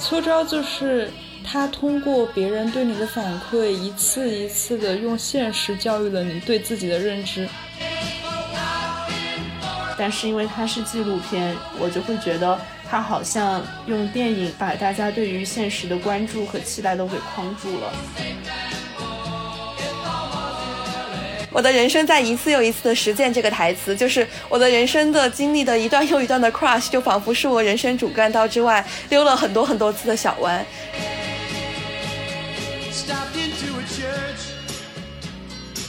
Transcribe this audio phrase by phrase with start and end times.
[0.00, 1.10] 秋招就是
[1.44, 7.48] 他通过别人对你的反馈，一次一次的用现实教育了你对自己的认知。
[9.98, 12.56] 但是因为它是纪录片，我就会觉得
[12.88, 17.92] 它好像用电影把大家对于现实的关注和期待都给框住了。
[21.50, 30.64] 我的人生在一次又一次的实践这个台词，就是我的人生的经历的一段又一段的 crush，就仿佛是我人生主干道之外溜了很多很多次的小弯。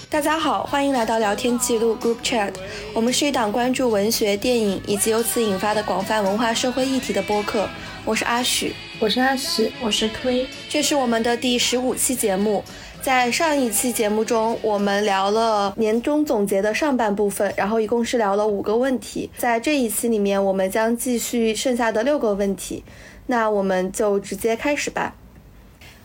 [0.09, 2.51] 大家好，欢迎来到聊天记录 Group Chat。
[2.93, 7.69] 我们是一档关注文学、电影以及由此引发的广泛文化社会议题的播客。
[8.05, 10.47] 我是阿许，我是阿许，我是推。
[10.67, 12.63] 这是我们的第十五期节目。
[13.01, 19.29] 在上一期节目中，我们聊了年终总结的上半部分，然后一共是聊了五个问题。
[19.37, 22.83] 在这一期里面，我们将继续剩下的六个问题。
[23.27, 25.15] 那我们就直接开始吧。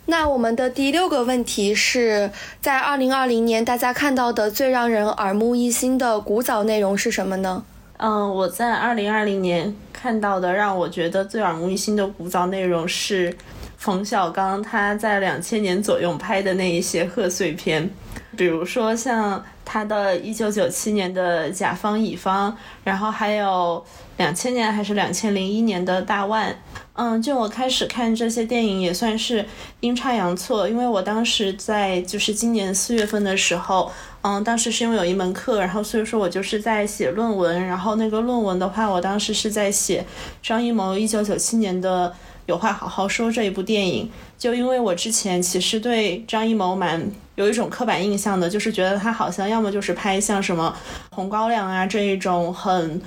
[0.07, 7.65] 那我们的第六个问题是在二零二零年大家看到的最让人耳目一新的古早内容是什么呢？
[7.97, 13.37] 嗯，我在二零二零年看到的让我觉得最耳目一新的古早内容是。
[13.85, 17.87] 冯小刚他在两千年左右拍的那一些贺岁片，
[18.35, 23.85] 比如说像他的一九九七年的甲方乙方，然后还有
[24.17, 26.59] 两千年还是两千零一年的大腕。
[26.95, 29.45] 嗯，就我开始看这些电影也算是
[29.81, 40.07] 阴差阳错，因为我当时在就是今年四月份的时候，嗯，当时是因为有一门课，然后所以说我就是在写论文，然后那个论文的话，我当时是在写
[40.43, 42.15] 张艺谋一九九七年的。
[42.47, 50.77] 有话好好说这一部电影，就因为我之前其实对张艺谋蛮有一种刻板印象的，就是觉得他好像要么就是拍像什么
[51.15, 53.01] 《红高粱》啊这一种很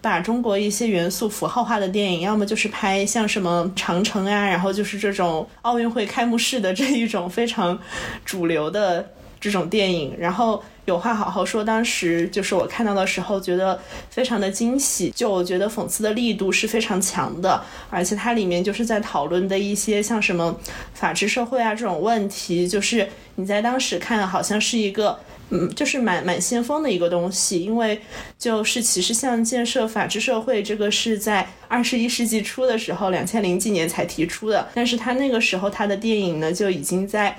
[0.00, 7.78] 把中国一些元素符号化的电影，要么就是拍像什么《长城》啊，然后就是这种奥运会开幕式的这一种非常
[8.24, 9.04] 主流的
[9.40, 10.62] 这种电影，然后。
[10.88, 11.62] 有话好好说。
[11.62, 13.78] 当时就是我看到的时候，觉得
[14.08, 15.12] 非常的惊喜。
[15.14, 20.58] 就我觉得讽刺的力度是非常强的，而且它里面就是在讨论的一些像什么
[20.94, 27.62] 法治社会啊这种问题，就是你在当时看好像是一个，嗯，就是蛮蛮先锋的一个东西。
[27.62, 28.00] 因为
[28.38, 37.38] 就是其实像建设法治社会这个是在二十一世纪初的时候，两千零几年才提出的，但是他那个时候他的电影呢就已经在。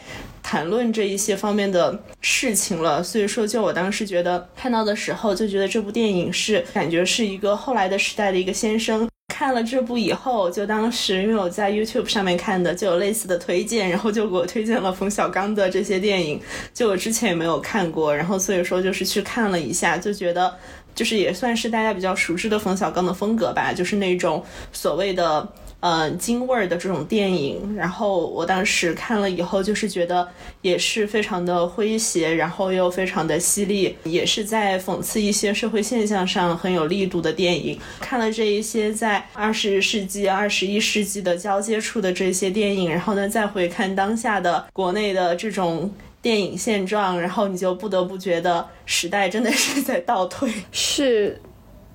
[0.50, 9.08] 谈论这一些方面的事情了，所以说，就我当时觉得看到的时候，就觉得这部电影是感觉是一个后来的时代的一个先声。
[9.32, 16.42] 看了这部以后，就当时因为我在 YouTube 上面看的，就有类似的推荐，然后就给我推荐了冯小刚的这些电影，
[16.74, 20.52] 就我之前也没有看过，然后所以说就是去看了一下，就觉得
[20.96, 24.44] 就是也算是大家比较熟知的冯小刚的风格吧，就是那种
[24.74, 25.48] 所谓的。
[25.82, 30.28] 嗯，京味儿的这种电影，然后我当时看了以后，就是觉得
[30.62, 37.80] 也是非常的诙谐，然后又非常的犀利，也是在讽刺一些社会现象上很有力度的电影。
[38.02, 45.90] 看了这一些在二十世纪、二十一世纪的交接处的这些电影，然后呢，再回看当下的国内的这种
[46.22, 50.52] 电影现状，然后你就不得不觉得时代真的是在倒退。
[50.74, 51.40] 是。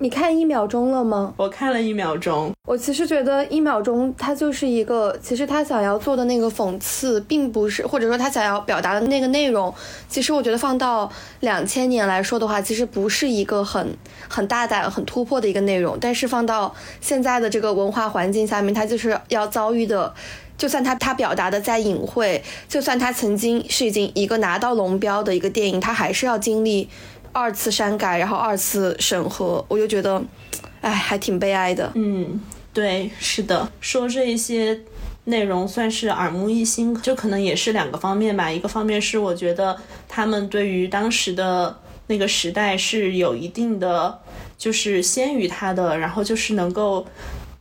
[0.00, 1.32] 你看一秒钟了吗？
[1.36, 2.52] 我看了一秒钟。
[2.66, 9.72] 我其实觉得一秒钟，它就是一个，其实他想要做的那个讽刺，并不是，或者说他想要表达的那个内容，
[10.08, 11.10] 其实我觉得放到
[11.40, 13.96] 两千年来说的话，其实不是一个很
[14.28, 15.96] 很大胆、很突破的一个内容。
[16.00, 20.12] 但是放到现在的这个文化环境下面，他就是要遭遇的，
[20.58, 26.88] 就算他他表达的再隐晦，就算他曾经是已经一个拿到龙标的一个电影，他还是要经历。
[27.34, 30.22] 二次删改，然后二次审核，我就觉得，
[30.80, 31.90] 哎，还挺悲哀的。
[31.96, 32.40] 嗯，
[32.72, 34.80] 对，是的，说这一些
[35.24, 38.48] 内容算是耳目一新，就可能也是两个方面吧。
[38.48, 39.76] 一个方面是我觉得
[40.08, 44.20] 他们对于当时的那个时代是有一定的，
[44.56, 47.04] 就是先于他的，然后就是能够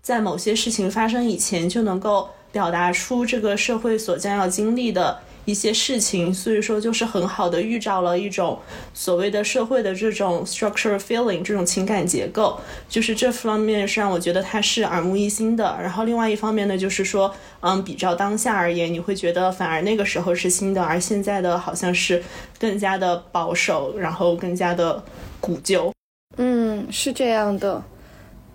[0.03, 5.17] 在某些事情发生以前就能够表达出这个社会所将要经历的。
[5.45, 8.59] 一些事情，所以说就是很好的预兆了一种
[8.93, 15.77] 所谓的社会的这种 structure feeling 这种情感结构，就是这方面是让我觉得它是耳目一新的。
[15.81, 22.23] 然后另外一方面呢，就是说，嗯，比照当下而言，你会觉得反而那个时候是新的，而现在的好像是
[22.59, 25.03] 更加的保守，然后更加的
[25.41, 25.91] 古旧。
[26.37, 27.83] 嗯，是这样的。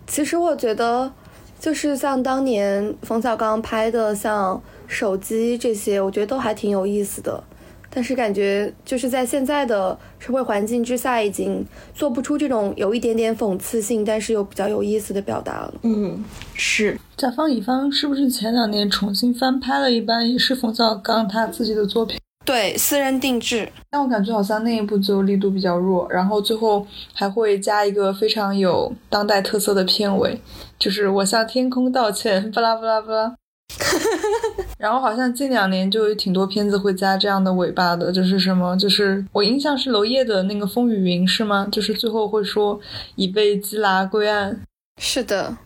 [0.07, 1.13] 其实我觉得，
[1.61, 4.61] 就是像当年冯小刚拍的像。
[4.91, 7.45] 手机这些，我觉得都还挺有意思的。
[7.91, 11.63] 但是感觉就是在现在的社会环境之下，已经
[11.93, 15.75] 做不出这种有一点点讽刺性，但是又比较有意思的表达了。
[15.83, 16.25] 嗯，
[16.55, 16.99] 是。
[17.19, 22.19] 甲方乙方是不是前两年重新翻拍了一版，也是冯小刚他自己的作品？
[22.47, 23.71] 对，私人定制。
[23.91, 30.41] 但我感觉好像那一部就力度比较弱，然后最后还会加一个非常有当代特色的片尾，
[30.79, 33.35] 就是我向天空道歉，巴拉巴拉巴拉。
[34.79, 41.67] 然后好像近两年就有挺多片子会加这样的尾巴的，就是什么，就是我印象是娄烨的那个《风雨云》是吗？
[41.71, 42.79] 就是最后会说
[43.17, 44.63] 已被缉拿归案。
[45.01, 45.59] 是的，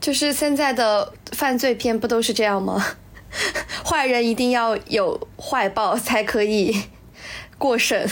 [0.00, 2.84] 就是现在的犯罪片不都是这样吗？
[3.84, 6.74] 坏人一定要有坏报才可以
[7.58, 8.08] 过审。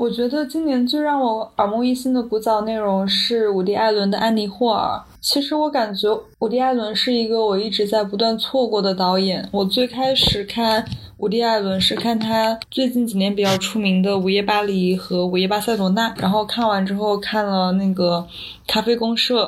[0.00, 4.96] 我觉得今年最让我耳目一新的古早内容是伍迪·艾伦的《安妮·霍尔》。
[5.20, 6.08] 其实我感觉
[6.38, 9.46] 伍迪·艾伦是一个我一直在不断错过的导演。
[9.52, 10.82] 我最开始看
[11.18, 18.26] 伍迪·艾伦是看他最近几年比较出名的《午夜巴黎》和《午夜巴塞罗那》，然后看完之后看了那个
[18.72, 19.44] 《咖啡公社》，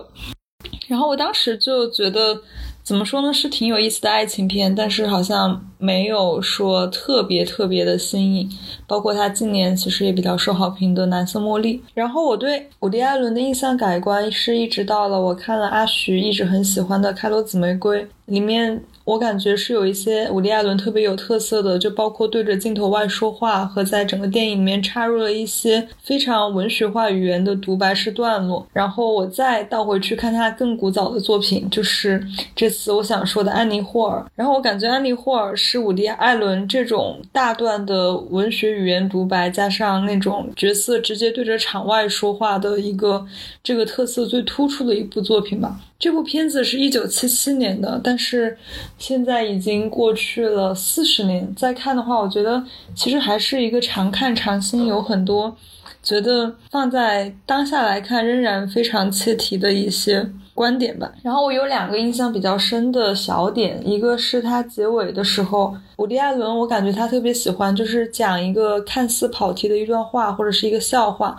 [0.86, 2.42] 然后我当时就觉得。
[2.82, 3.32] 怎么说呢？
[3.32, 8.50] 是挺有意思的爱情片，但是好像没有说特别特别的新颖。
[8.86, 11.78] 包括他近年其实也比较受好评的《蓝色茉莉》。
[11.94, 18.82] 然后我对伍迪·艾伦的印象改观，是一直到了我看了阿徐一直很喜欢的《开罗紫玫瑰》里面。
[19.04, 28.66] 我感觉是有一些伍迪·艾伦特别有特色的，就包括对着镜头外说话和在整个电影里面插入了一些非常文学化语言的独白式段落。
[28.72, 34.20] 然后我再倒回去看他更古早的作品，就是这次我想说的《安妮·霍尔》。
[34.36, 43.26] 然后我感觉《安妮·霍尔》是伍迪·艾伦这种大段的文学语言独白加上那种角色直接对着场外说话的一个
[43.62, 45.80] 这个特色最突出的一部作品吧。
[46.02, 48.58] 这部片子是一九七七年的，但是
[48.98, 51.54] 现在已经过去了四十年。
[51.54, 52.60] 再看的话，我觉得
[52.92, 55.56] 其实还是一个常看常新，有很多
[56.02, 60.28] 觉得放在当下来看仍然非常切题的一些。
[60.54, 71.34] 观点吧，然后我有两个印象比较深的小点，一个是它结尾的时候，伍迪·艾伦，我感觉他特别喜欢，就是讲一个看似跑题的一段话或者是一个笑话，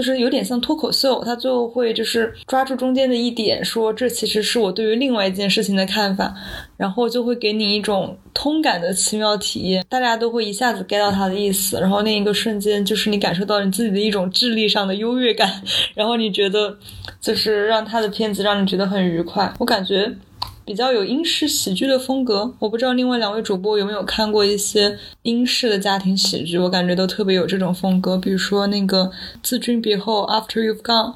[0.00, 6.34] 就是有点像脱口秀，他最后会就是抓住中间的一点，说这其实是我对于另外一件事情的看法，
[6.76, 15.62] 然后就会给你一种通感的奇妙体验，大家都会一下子 get 到他的意思，然后那一个瞬间就是你感受到你自己的一种智力上的优越感，
[15.94, 16.74] 然后你觉得
[17.20, 18.40] 就是让他的片子。
[18.40, 20.10] 让你觉得很愉快，我感觉
[20.70, 22.54] 比较有英式喜剧的风格。
[22.60, 28.16] 我不知道另外两位主播有没有看过一些英式的家庭喜剧，我感觉都特别有这种风格。
[28.16, 29.02] 比如说那个
[29.42, 31.14] 《自君别后》（After You've Gone），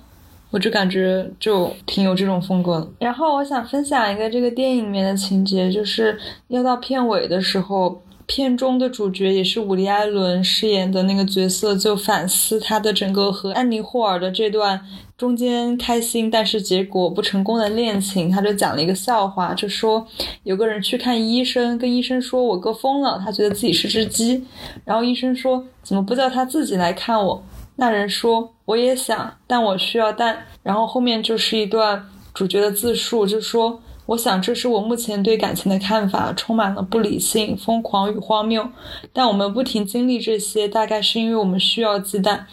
[0.50, 2.90] 我就感觉就挺有这种风格。
[2.98, 6.18] 然后我想分享一个这个电影里面的情节，就是
[6.48, 8.02] 要到片尾的时候。
[8.26, 14.80] 片中的主角也是伍迪·艾伦饰演的那个角色，就反思他的整个和安妮·霍尔的这段
[15.16, 18.30] 中间开心但是结果不成功的恋情。
[18.30, 20.06] 他就讲了一个笑话，就说
[20.42, 24.42] 有个人去看医生，跟医生说：“我哥疯了，他觉得自己是只鸡。”
[24.84, 27.44] 然后医生说：“怎么不叫他自己来看我？”
[27.76, 33.80] 那人说：“我也想，但我需要蛋。”然后后面就是一段主角的自述，就说。
[34.06, 38.68] 我想，这是我目前对感情的看法，充满了不理性、疯狂与荒谬。
[39.14, 42.46] 但我们不停经历这些，大概是因为我们需要鸡蛋。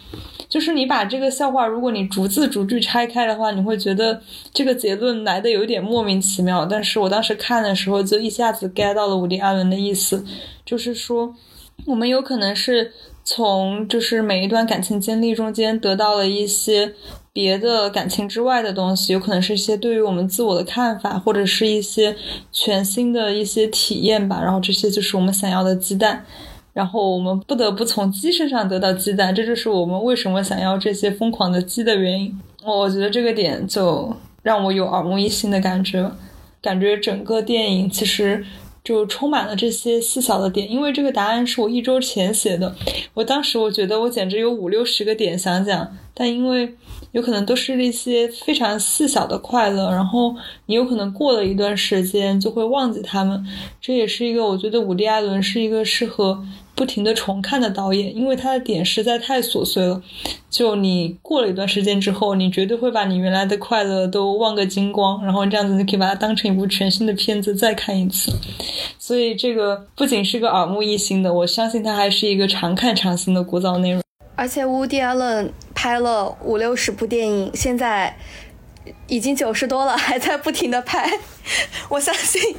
[0.48, 4.20] 就是你把这个笑话，如果你逐字逐句拆开的话，你会觉得
[4.54, 6.64] 这个结论来的有点莫名其妙。
[6.64, 10.24] 但是我当时看的时候，就一下子 get 到了伍迪·艾伦的意思，
[10.64, 11.34] 就是说，
[11.86, 12.92] 我们有可能是
[13.24, 16.94] 从就是每一段感情经历中间得到了一些。
[17.34, 22.14] 别的感情之外的东西，有可能是一些对于我们自我的看法，或者是一些
[22.52, 24.40] 全新的一些体验吧。
[24.42, 26.26] 然后这些就是我们想要的鸡蛋，
[26.74, 32.38] 然后我们不得不从鸡身上得到鸡蛋，这就是我们为什么想要这些疯狂的鸡的原因。
[32.64, 36.12] 我觉得这个点就让我有耳目一新的感觉，
[36.60, 38.44] 感觉整个电影其实
[38.84, 40.70] 就充满了这些细小的点。
[40.70, 42.76] 因为这个答案是我一周前写的，
[43.14, 46.74] 我当时我觉得我简直有五六十个点想讲，但因为。
[47.12, 50.34] 有可能都是一些非常细小的快乐，然后
[50.66, 53.44] 你有可能过了一段时间就会忘记他们。
[53.80, 56.42] 这也是一个我觉得伍迪·艾伦是一个适合
[56.74, 60.02] 不停的重看的导演，因为他的点实在太琐碎了。
[60.48, 68.32] 就你过了一段时间之后，你绝对会把你原来的快乐都忘个精光，然后这样子你可以把它当成一部全新的片子再看一次。
[68.98, 74.02] 所以这个不仅是个耳目一新的，我相信它还是一个常看常新的古早内容。
[74.34, 75.52] 而且，乌迪·艾伦
[75.82, 78.16] 拍了五六十部电影，现在
[79.08, 81.10] 已经九十多了，还在不停的拍。
[81.88, 82.54] 我相信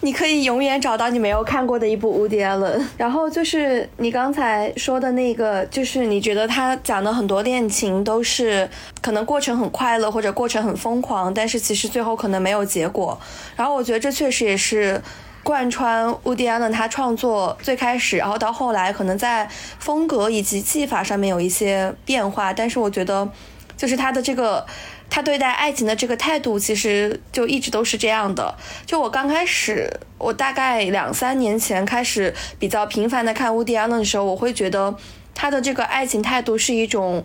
[0.00, 2.80] 你可以永远找到你没有看过的一部《无敌艾伦》。
[2.96, 8.68] 然后就是你刚才说的那个，就是你觉得他讲的很多恋情都是
[9.00, 13.16] 可能过程很快乐或者过程很疯狂，但是其实最后可能没有结果。
[13.54, 15.00] 然后我觉得这确实也是
[15.44, 19.48] 贯穿乌迪安的他创作最开始，然后到后来可能在
[19.78, 23.30] 风格以及技法上面有一些变化，但是我觉得
[23.76, 24.66] 就是他的这个。
[25.10, 28.52] 他对待爱情的这个态度，其实就一直都是这样的。
[28.84, 34.92] 就我刚开始，我大概两三年前开始比较频繁的看乌迪安的时候，我会觉得
[35.32, 37.24] 他的这个爱情态度是一种。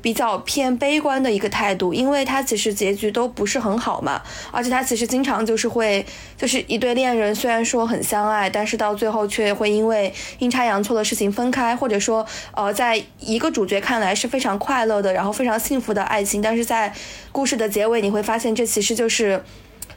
[0.00, 6.04] 比较偏悲观的一个态度，因为他其实结局都不是很好嘛，而且他其实经常就是会，
[6.36, 12.24] 就是一对恋人虽然说很相爱，但是到最后却会因为阴差阳错的事情分开，或者说，
[12.54, 16.94] 呃，在一个主角看来是非常快乐的，然后非常幸福的爱情，但是在
[17.32, 19.42] 故事的结尾你会发现这其实就是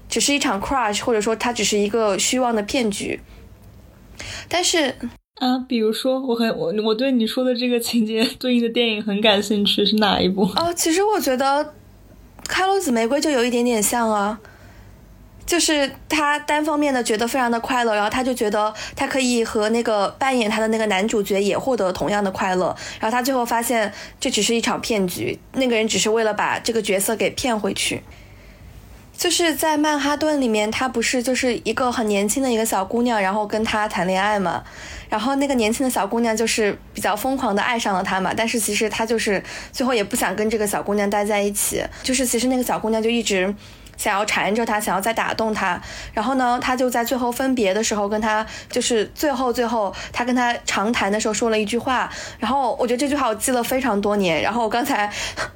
[0.09, 3.21] 只是一场 crush，或者说它只是一个虚妄的骗局，
[4.49, 4.95] 但是。
[5.41, 10.43] 啊，比如说，我很我我对你说的这个情节 对应的电影很感兴趣，是哪一部？
[10.55, 11.65] 哦，其实我觉得
[12.47, 14.39] 《开罗紫玫瑰》就有一点点像啊，
[15.43, 22.67] 就是他单方面的觉得非常的快乐，然后他就觉得他可以和那个扮演他的那个男主角也获得同样的快乐，
[22.99, 28.03] 然后他最后发现这只是一场骗局，那个人只是为了把这个角色给骗回去。
[29.21, 34.63] 就是在曼哈顿里面，他不是就是一个很年轻的一个小姑娘，然后跟他谈恋爱嘛，
[35.09, 43.53] 然后那个年轻的小姑娘就是比较疯狂的爱上了他嘛，但是其实他就是最后也不想跟这个小姑娘待在一起，就是其实那个小姑娘就一直。
[44.01, 45.79] 想要缠着他，想要再打动他，
[46.11, 55.07] 然后呢，他就在最后分别的时候跟他，就是最后最后他跟他长谈的时候说了一句话，然后我觉得这句话我记了非常多年，然后我刚才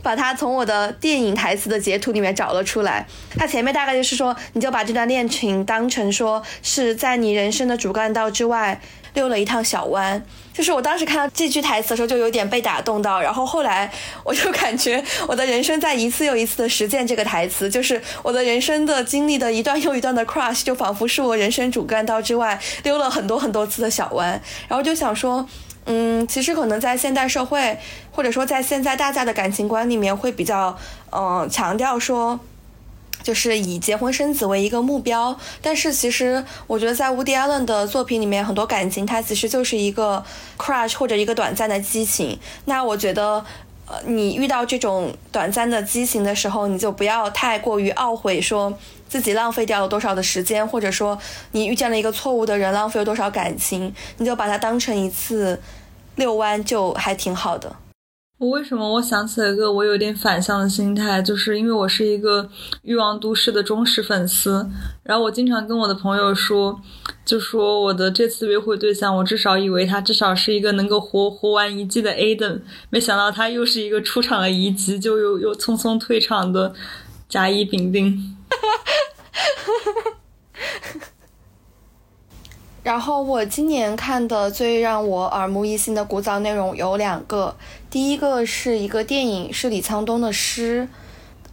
[0.04, 8.80] 把它从我的电影台词的截图里面找了出来，他前面大概就是说，你就把这段恋情当成说是在你人生的主干道之外。
[9.16, 13.20] 溜了一趟小弯，就是我当时看到这句台词的时候，就有点被打动到。
[13.20, 13.92] 然后后来
[14.24, 24.40] 我就感觉我的人生在一次又一次的实践这个台词，就是我的人生的经历的一段又一段的 crush，就仿佛是我人生主干道之外溜了很多很多次的小弯。
[24.68, 25.48] 然后就想说，
[25.86, 27.78] 嗯，其实可能在现代社会，
[28.12, 30.78] 或者说在现在大家的感情观里面，会比较，
[31.12, 32.40] 嗯，强调说。
[33.26, 40.24] 就是以结婚生子为一个目标，但是其实我觉得在 Woody Allen 的作品里面，很多感情它其实就是一个
[40.60, 42.38] crush 或者一个短暂的激情。
[42.66, 43.44] 那我觉得，
[43.88, 48.72] 呃，你遇到这种短暂的激情的时候，你就不要太过于懊悔，说
[49.10, 51.18] 自己浪费掉了多少的时间，或者说
[51.54, 55.60] 你遇见了一个错误的人，浪费了多少感情，你就把它当成一次
[56.16, 57.76] 遛弯，就还挺好的。
[58.38, 62.50] 我为什么我想起了一个我有点反向的心态，就是因为我是一个
[62.82, 64.70] 欲望都市的忠实粉丝，
[65.04, 66.78] 然后我经常跟我的朋友说，
[67.24, 76.74] 就说我的这次约会对象，我至少以为他至少是一个能够活活完一季的 Aden，没想到他又是一个出场了一集就又又匆匆退场的
[77.30, 78.36] 甲乙丙丁。
[82.86, 87.58] 然后我今年看的最让我耳目一新的古早内容有两个，
[87.90, 90.88] 第一个是一个电影，是李沧东的诗，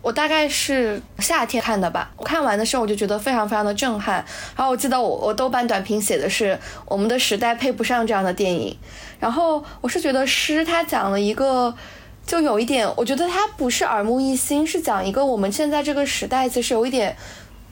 [0.02, 2.10] 我大概是夏天看的吧。
[2.18, 4.16] 我看完的时候我就觉得非常非常的震撼。
[4.54, 8.76] 然后我记得我我豆瓣短评写的是我们的时代配不上这样的电影。
[9.18, 11.74] 然后我是觉得诗它讲了一个，
[12.26, 17.16] 就有一点，我觉得它不是耳目一新，是讲一个我们现在这个时代其实有一点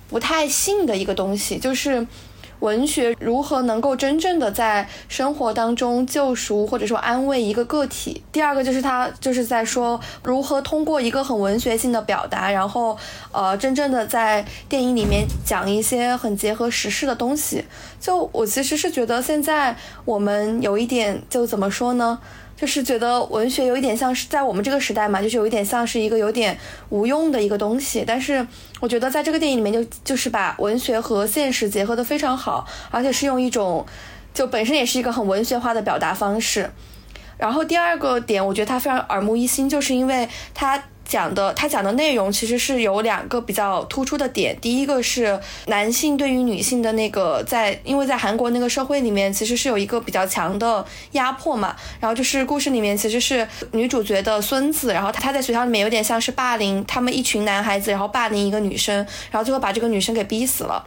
[0.09, 2.07] 不太信的一个东西，就是。
[2.61, 8.23] 文学如何能够真正的在生活当中救赎或者说安慰一个个体？
[8.31, 12.97] 第二个就是他就是在说如何通过一个很文学性的表达，然后
[13.33, 17.64] 呃真正的在电影里面讲一些很结合时事的东西。
[18.00, 22.19] 就我其实是觉得现在我们有一点就怎么说呢？
[22.61, 26.59] 就是觉得文学有一点像是在我们这个时代嘛，就是有一点像是一个有点
[26.90, 28.05] 无用的一个东西。
[28.07, 28.47] 但是
[28.81, 33.87] 我觉得在这个电影里面，就就是把文学和现实结合的非常好，而且是用一种
[34.35, 36.71] 就本身也是一个很文学化的表达方式。
[37.38, 40.83] 然后第二个点，我觉得它非常耳目一新，就是因为它。
[41.11, 58.95] 讲的他讲的内容其实是有两个比较突出的点，第一个是男性对于女性的那个在，因为在韩国那个社会里面其实是有一个比较强的压迫嘛，然后就是故事里面其实是女主角的孙子，然后他在学校里面有点像是霸凌他们一群男孩子，然后霸凌一个女生，
[59.33, 60.87] 然后最后把这个女生给逼死了，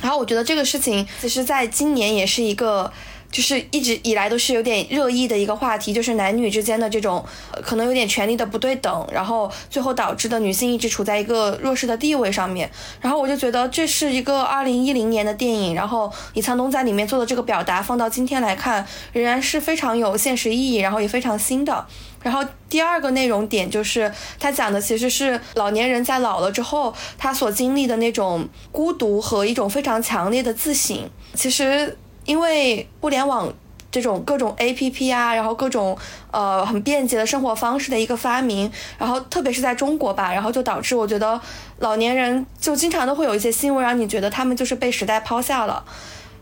[0.00, 2.90] 然后我觉得这个事情其实在今年也是一个。
[3.34, 7.24] 就是一直以来都是有点热议的一个话题，就是男女之间的这种
[7.64, 12.70] 可能有点权利的不对等，然后最后导致的女性一直处在一个弱势的地位上面。
[13.00, 21.84] 然后我就觉得这是一个二零一零年的电影，然后李沧东在里面做的这个表达，放到今天来看，仍然是非常有现实意义，然后也非常新的。
[22.22, 31.10] 然后第二个内容点就是他讲的其实是老年人在老了之后，他所经历的那种孤独和一种非常强烈的自省。
[31.34, 31.98] 其实。
[32.24, 33.52] 因为互联网
[33.90, 35.96] 这种各种 A P P 啊，然后各种
[36.30, 41.40] 呃很便捷的生活方式的一个发明，然后特别是在中国吧，然后就导致我觉得
[41.78, 45.84] 老年人就经常都会有一些新闻让你觉得他们就是被时代抛下了。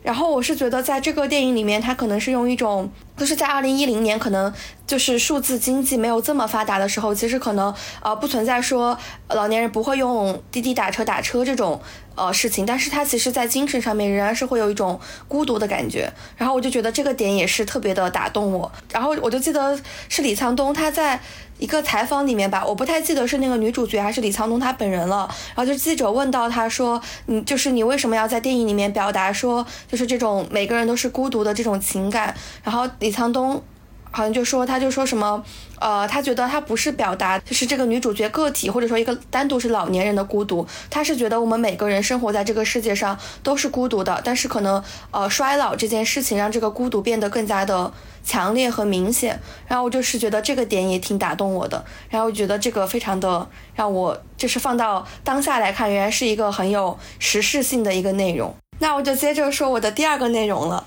[0.02, 4.52] 然后我是觉得，在这个电影里面，他可能是用一种，就是在二零一零年，可能
[4.87, 11.80] 就是数字经济没有这么发达的时候，其实可能呃不存在说老年人不会用滴滴打车打车这种
[12.16, 16.12] 呃事情，但是他其实在精神上面仍然是会有一种孤独的感觉。
[16.37, 18.73] 然后我就觉得这个点也是特别的打动我。
[18.92, 19.78] 然后我就记得
[20.09, 21.21] 是李沧东他在。
[21.62, 25.28] 一个采访里面吧，我不太记得是那个女主角还是李沧东他本人了。
[25.54, 33.62] 然后就记者问到他说：“你就是你为什么要在电影里面表达说，就是这种每个人都是孤独的这种情感？”然后李沧东
[34.11, 35.40] 好像就说，他就说什么，
[35.78, 47.92] 呃，他觉得他不是表达就是这个女主角个体或者说一个单独是老年人的孤独，他是觉得我们每个人生活在这个世界上都是孤独的，但是可能呃衰老这件事情让这个孤独变得更加的。
[48.24, 58.54] 强烈和明显，然后我就是觉得这个点也挺打动我的，然后我觉得这个非常的让我就是放到当下来看，原来是一个很有时事性的一个内容。
[58.78, 60.84] 那我就接着说我的第二个内容了，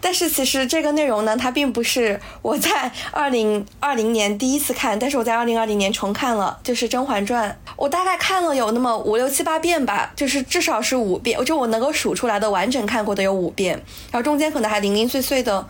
[0.00, 13.74] 但是其实这个内容呢，它并不是我在 二零二零年第一次看，但是我在二零二零年重看了，就是《甄嬛传》，我大概看了有那么五六七八遍吧，就是至少是五遍，我就我能够数出来的完整看过的有五遍，
[14.10, 15.66] 然后中间可能还零零碎碎的。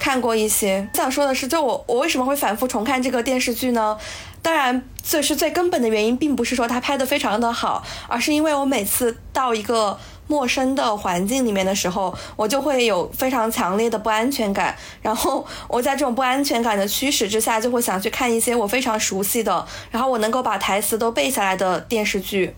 [0.00, 3.96] 看过一些，想说的是，就我我为什么会反复重看这个电视剧呢？
[4.42, 14.74] 当然，这是最根本的原因，并不是说它拍的非常的好，而是因为我每次到一个陌生的环境里面的时候，我就会有非常强烈的不安全感。
[15.02, 22.56] 然后我在这种不安全感的驱使之下，就会想去看一些我非常熟悉的，然后我能够把台词都背下来的电视剧。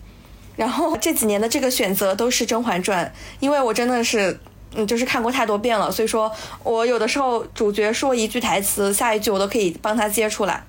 [0.55, 3.05] 然后这几年的这个选择都是《甄嬛传》，
[3.41, 4.39] 因为我真的是。
[4.75, 6.31] 嗯，就是看过太多遍了，所以说
[6.63, 10.63] 我有的时候主角说一句台词，下一句我都可以帮他接出来。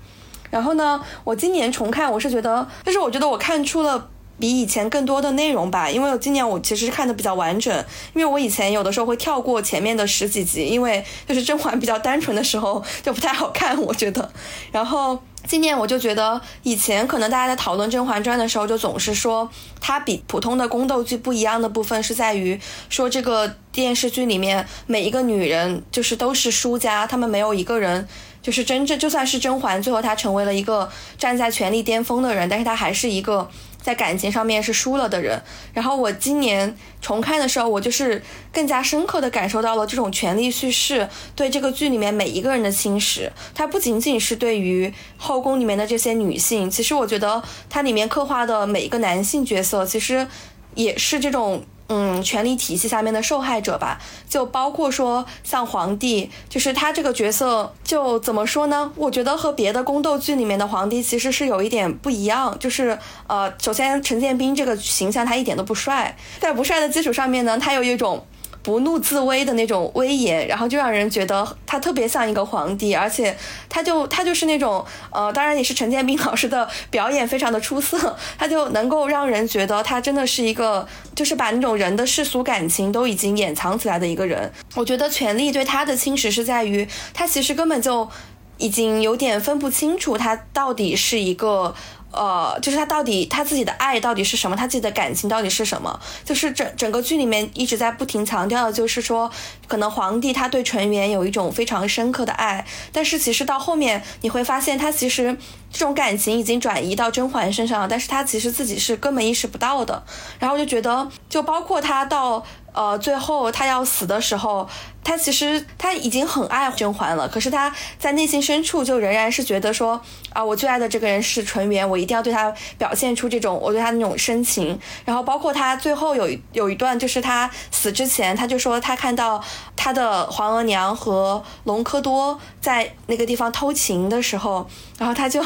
[0.50, 7.72] 然后呢，我今年重看，我是觉得，但是我觉得我看出了比以前更多的内容吧，因为今年我其实看的比较完整，
[8.14, 14.30] 因为我以前有的时候会跳过前面的十几集，因为就是甄嬛比较单纯的时候 就不太好看，我觉得。
[14.72, 15.18] 然后。
[15.46, 19.46] 今年我就觉得，以前可能大家在讨论《甄嬛传》的时候，就总是说
[19.78, 28.08] 它比普通的宫斗剧不一样的部分是在于说这个电视剧里面每一个女人就是都是输家，她们没有一个人
[28.40, 33.50] 就是真正就算是甄嬛，最后她成为了一个站在权力巅峰的人，但是她还是一个。
[33.84, 35.38] 在感情上面是输了的人，
[35.74, 43.30] 然后我今年重看的时候，我就是更加深刻的感受到了这种权力叙事对这个剧里面每一个人的侵蚀。
[43.54, 50.26] 它不仅仅是对于后宫里面的这些女性，其实我觉得它里面刻画的每一个男性角色，其实
[50.74, 51.62] 也是这种。
[51.96, 58.90] 嗯，权力体系下面的受害者吧，就包括说像皇帝，就是他这个角色，就怎么说呢？
[58.96, 68.26] 我觉得和别的宫斗剧里面的皇帝其实是有一点不一样，就是呃，首先陈建斌这个形象他一点都不帅，在不帅的基础上面呢，他有一种。
[68.64, 73.36] 不怒自威的那种威严，然后就让人觉得他特别像一个皇帝，而且
[73.68, 84.50] 他就他就是那种呃，当然也是陈建斌老师的表演非常的出色，他就能够让人觉得他真的是一个，就是把那种人的世俗感情都已经掩藏起来的一个人。
[84.74, 88.08] 我觉得权力对他的侵蚀是在于，他其实根本就
[88.56, 91.74] 已经有点分不清楚他到底是一个。
[92.16, 94.56] 呃，就是他到底他自己的爱到底是什么？
[94.56, 95.98] 他自己的感情到底是什么？
[96.24, 99.30] 就是整整个剧里面一直在不停强调的，就是说，
[99.66, 105.36] 可能皇帝他对纯元有一种非常深刻的爱，但是其实到后面你会发现，他其实
[105.70, 110.02] 这种感情已经转移到甄嬛身上了，但是他其实自己是根本意识不到的。
[110.38, 112.44] 然后就觉得，就包括他到。
[112.76, 114.68] 呃，最后他要死的时候，
[115.04, 120.00] 他其实他已经很爱甄嬛了，可是他在内心深处就仍然是觉得说，
[120.32, 124.80] 啊，我最爱的这个人是纯元，我一定要对他表现出这种我对他那种深情。
[125.04, 129.44] 然后包括他最后有有一段，就是他死之前，他就说他看到
[129.76, 134.66] 他的皇额娘和隆科多在那个地方偷情的时候，
[134.98, 135.44] 然后他就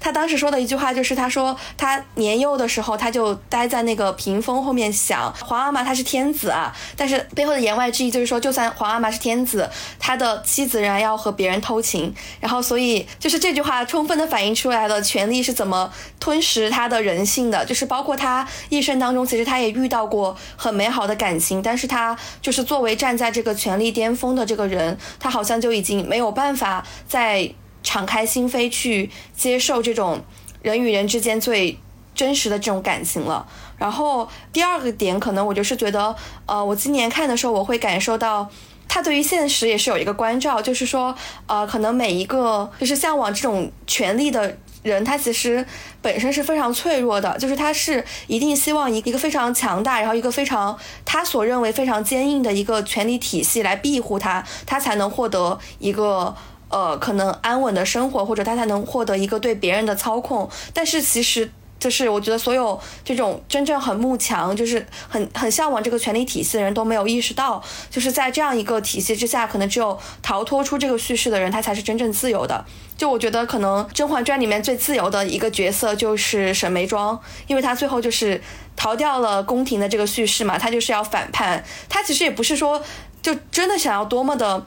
[0.00, 27.50] 他当时说的一句话就是，他说他年幼的时候他就待在那个屏风后面想，皇阿玛他是天子啊，但是背后的言外之意就是说，就算皇阿玛是天子，他的妻子仍然要和别人偷情，然后所以就是这句话充分的反映出来了权力是怎么吞噬他的人性的，就是包括他一生当中其实他也遇到过很美好的感情，但是他就是作为站在这个权力巅峰的这个人，他好像就已经没有办法再。
[27.82, 30.20] 敞开心扉去接受这种
[30.62, 31.78] 人与人之间最
[32.14, 33.46] 真实的这种感情了。
[33.78, 36.14] 然后第二个点，可能我就是觉得，
[36.46, 38.50] 呃，我今年看的时候，我会感受到
[38.88, 41.14] 他对于现实也是有一个关照，就是说，
[41.46, 45.64] 呃，可能每一个就是向往这种权利的人，他其实
[46.02, 56.34] 本身是非常脆弱的，就是他是一定希望一一个非常强大，然后一个非常他所认为非常坚硬的一个权力体系来庇护他，他才能获得一个。
[56.68, 60.48] 呃，可能安稳的生活，或者他才能获得一个对别人的操控。
[60.74, 72.64] 但是其实，就是我觉得所有这种真正很慕强，就是很很向往这个权力体系的人都没有意识到，就是在这样一个体系之下，可能只有逃脱出这个叙事的人，他才是真正自由的。
[72.96, 78.42] 就我觉得，可能《甄嬛传》里面最自由的一个角色就是沈眉庄，因为她最后就是
[78.74, 81.64] 逃掉了宫廷的这个叙事嘛，她就是要反叛。
[81.88, 82.82] 她其实也不是说
[83.22, 84.66] 就真的想要多么的。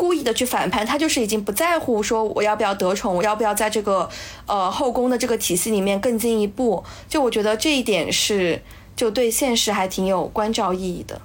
[0.00, 4.08] 故意的去反叛，他就是已经不在乎说我要不要得宠，我要不要在这个
[4.46, 6.82] 呃后宫的这个体系里面更进一步。
[7.06, 8.62] 就我觉得这一点是
[8.96, 11.20] 就对现实还挺有关照意义的。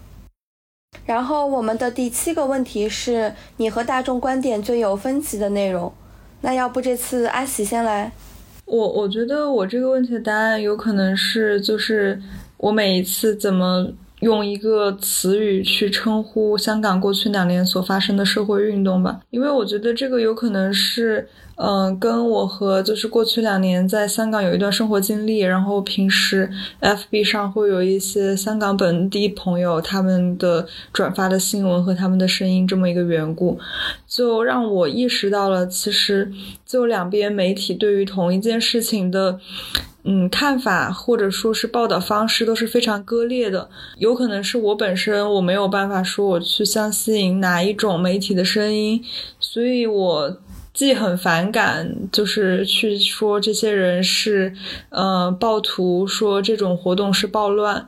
[1.06, 5.94] 然后我们的第七个问题是你和大众观点最有分歧的内容。
[6.42, 8.12] 那要不这次阿喜先来？
[8.66, 12.22] 我我觉得我这个问题的答案有可能是就是
[12.58, 13.94] 我每一次怎么。
[14.26, 26.50] 用一个词语去称呼香港过去两年所发生的社会运动吧，因为我觉得这个有可能是，嗯，跟我和就是过去两年在香港有一段生活经历，然后平时
[26.82, 33.60] FB 上会有一些香港本地朋友他们的转发的新闻和他们的声音这么一个缘故，
[34.08, 36.32] 就让我意识到了，其实
[36.66, 39.40] 就两边媒体对于同一件事情的。
[40.08, 43.68] 嗯，看法或者说是报道方式都是非常割裂的。
[43.98, 49.04] 有可能是我本身我没有办法说我去相信哪一种媒体的声音，
[49.40, 50.38] 所以我
[50.72, 54.54] 既很反感，就是去说这些人是
[54.90, 57.88] 呃暴徒，说这种活动是暴乱。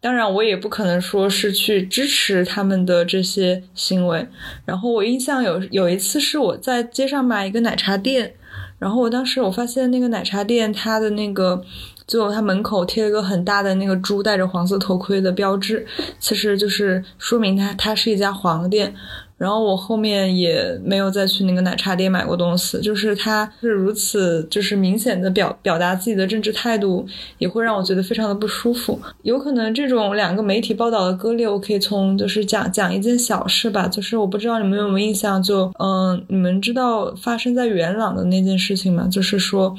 [0.00, 4.26] 当然，我也不可能说是去支持他们的这些行为。
[4.64, 8.34] 然后我印象有有一次是我在街上买一个奶茶店。
[8.78, 11.62] 然后我当时我发现那个奶茶店，它的那个，
[12.06, 15.86] 就它门口贴了个很大的那个猪戴着黄色头盔的标志，
[16.20, 18.94] 其实就是说明它它是一家黄店。
[19.38, 27.06] 然后我后面也没有再去那个奶茶店买过东西，就是他是如此就是明显的表表达自己的政治态度，
[27.38, 29.00] 也会让我觉得非常的不舒服。
[29.22, 39.06] 有可能这种两个媒体报道的割裂，我可以从就是讲讲一件小事吧，就是我不知道你们有没有印象，就嗯，你们知道发生在元朗的那件事情吗？
[39.08, 39.76] 就是说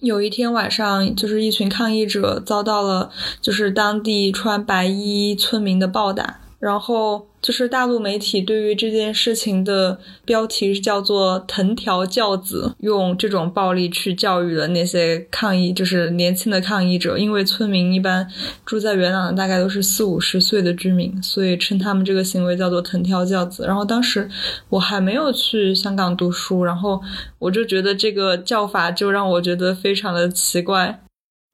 [0.00, 7.26] 有一天晚上，就是一群抗议者遭到了就是当地穿白衣村民的暴打，然后。
[7.42, 17.18] 就是大陆媒体对于这件事情的标题叫做“藤条教子”，用这种暴力去教育了那些抗议，就是年轻的抗议者。
[17.18, 18.24] 因为村民一般
[18.64, 23.66] 住在元朗的大概都是四五十岁的居民，所以称他们这个行为叫做“藤条教子”。
[23.66, 24.30] 然后当时
[24.68, 27.02] 我还没有去香港读书，然后
[27.40, 31.00] 我就觉得这个叫法就让我觉得非常的奇怪。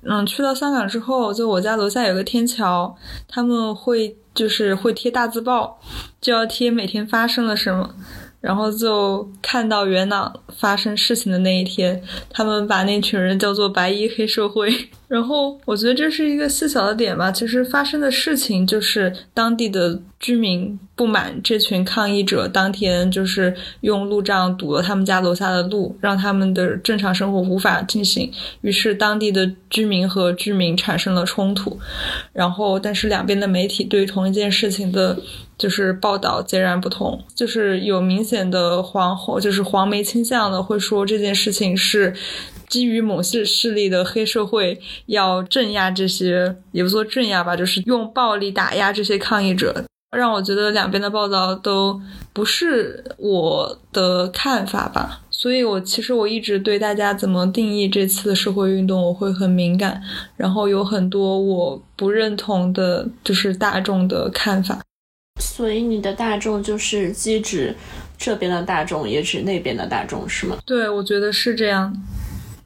[0.07, 2.95] 嗯，去到香港之后，就我家楼下有个天桥，
[3.27, 4.15] 他们会。
[4.39, 5.81] 就是会贴大字报，
[6.21, 7.93] 就要贴每天发生了什么。
[8.41, 14.73] 然后就看到元朗发生事情的那一天，他们把那群人叫做“白衣黑社会”。
[15.09, 17.33] 然后我觉得这是一个细小的点吧。
[17.33, 28.31] 其实发生的事情就是当地的居民不满这群抗议者，当天就是用路障堵了他们家楼下的路，让他们的正常生活无法进行。
[28.61, 31.77] 于是当地的居民和居民产生了冲突。
[32.33, 35.19] 然后，但是两边的媒体对同一件事情的。
[35.59, 42.15] 就是报道截然不同，就是有明显的黄就是黄媒倾向的，会说这件事情是
[42.69, 49.85] 基于某些势力的黑社会要镇压这些，也不说镇压吧，就是用暴力打压这些抗议者，
[50.17, 52.01] 让我觉得两边的报道都
[52.33, 55.23] 不是我的看法吧。
[55.31, 60.03] 所以我其实我一直对大家怎么定义这次的社会运动，我会很敏感，
[60.37, 64.81] 然后有很多我不认同的，就是大众的看法。
[65.39, 67.75] 所以你的大众就是既指
[68.17, 70.59] 这边的大众，也指那边的大众，是吗？
[70.67, 71.95] 对，我觉得是这样。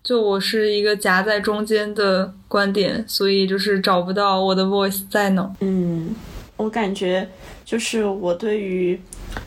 [0.03, 5.49] 就我是一个夹在中间的观点，所以就是找不到我的 voice 在哪。
[5.61, 6.13] 嗯，
[6.57, 7.29] 我感觉
[7.65, 9.01] 就是我对于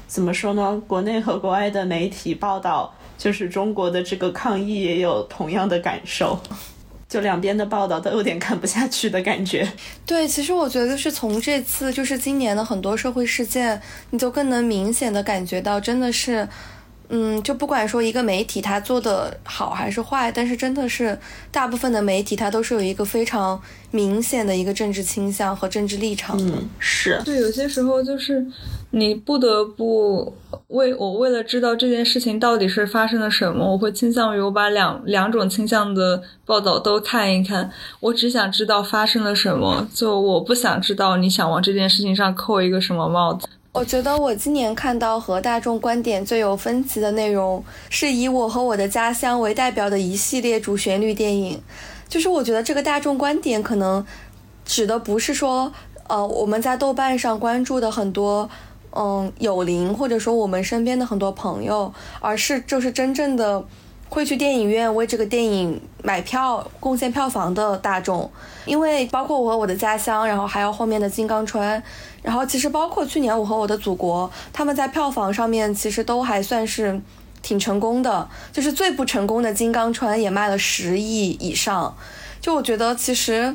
[0.08, 6.40] 怎么说呢，国内和国外的媒体报道，就是中国的这个抗议也有同样的感受。
[7.16, 9.66] 就两边的报道都有点看不下去的感觉。
[10.06, 16.46] 对，其实我觉得是从这次就是今年的很多社会事件，你就更能明显的感觉到，真的是。
[17.10, 21.18] 嗯，就不管说一个媒体它做的好还是坏，但是真的是
[21.52, 26.58] 大部分的媒体它都是有一个非常明显的一个政治倾向和政治立场的。
[26.80, 28.46] 是对，有些时候就是
[28.92, 30.34] 你不得不
[30.68, 37.70] 为我为了知道这件事情到底是发生了什么，我会倾向于我把两两种倾向的报道都看一看。
[38.00, 43.48] 我只想知道发生了什么，就我不想知道你想往这件事情上扣一个什么帽子。
[43.76, 51.62] 我觉得我今年看到和大众观点最有分歧的内容，是以我和我的家乡为代表的一系列主旋律电影。
[52.08, 54.06] 就是我觉得这个大众观点可能
[54.64, 55.74] 指的不是说，
[56.08, 58.50] 呃，我们在豆瓣上关注的很多，
[58.96, 63.62] 嗯，友邻或者说我们身边的很多朋友，而是就是真正的
[64.16, 68.32] 会去电影院为这个电影买票、贡献票房的大众。
[68.64, 71.84] 因为包括我和我的家乡，然后还有后面的金刚川。
[72.24, 77.02] 然后其实包括去年我和我的祖国，他们在票房上面其实都还算是
[77.42, 81.94] 挺成功的，就是最不成功的《金刚川》也卖了十亿以上。
[82.40, 83.54] 就我觉得其实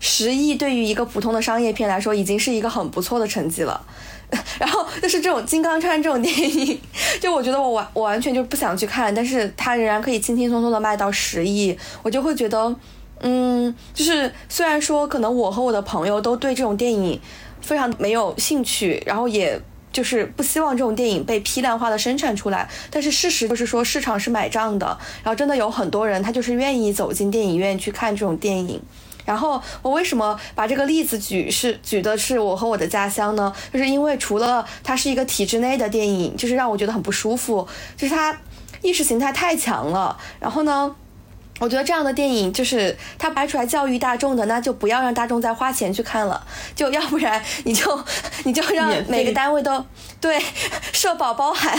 [0.00, 3.80] 十亿对于一个普通的商业片来说，已经是一个很不错的成绩了。
[4.58, 6.80] 然后就是这种《金刚川》这种电影，
[7.22, 12.74] 就我觉得我完我完全就不想去看，但是它仍然可以轻轻松松的卖到十亿，我就会觉得，
[13.20, 17.20] 嗯，就是虽然说可能我和我的朋友都对这种电影。
[17.62, 19.60] 非常没有兴趣，然后也
[19.92, 22.66] 就是不希望这种电影被批量化的生产出来。
[22.90, 24.86] 但是事实就是说，市场是买账的，
[25.22, 28.80] 然后真的有很多人他就是愿意走进电影院去看这种电影。
[29.24, 33.52] 然后我为什么把这个例子举是举的是我和我的家乡呢？
[33.72, 38.36] 就是因为除了它是一个体制内的电影，就是让我觉得很不舒服，就是它
[38.82, 40.16] 意识形态太强了。
[40.38, 40.94] 然后呢？
[41.58, 46.42] 我觉得这样的电影就是它拍出来教育大众的，那就不要让大众再花钱去看了，
[46.74, 48.02] 就要不然你就
[48.44, 49.84] 你就让每个单位都
[50.22, 50.42] 对
[50.90, 51.78] 社保包含，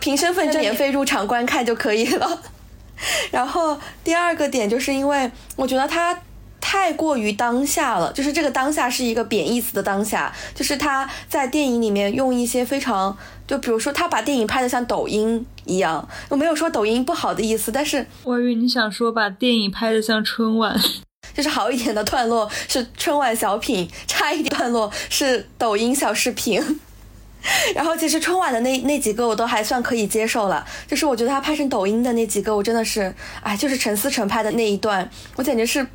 [0.00, 2.40] 凭身份证免费入场观看就可以了。
[3.30, 6.18] 然后第二个点就是因为我觉得他。
[6.60, 20.78] 太过于当下了，就是这个当下是一个贬义词的当下，就是他在电影里面用一些非常，就比如说他把电影拍的像抖音一样，我没有说抖音不好的意思，但是我以为你想说把电影拍的像春晚，
[21.34, 26.80] 就是好一点的段落是春晚小品，差一点段落是抖音小视频，
[27.74, 35.86] 然后其实春晚的那那几个我都还算可以接受了，就是我觉得他拍成抖音的那几个我真的是，哎，就是陈思诚拍的那一段，我简直是。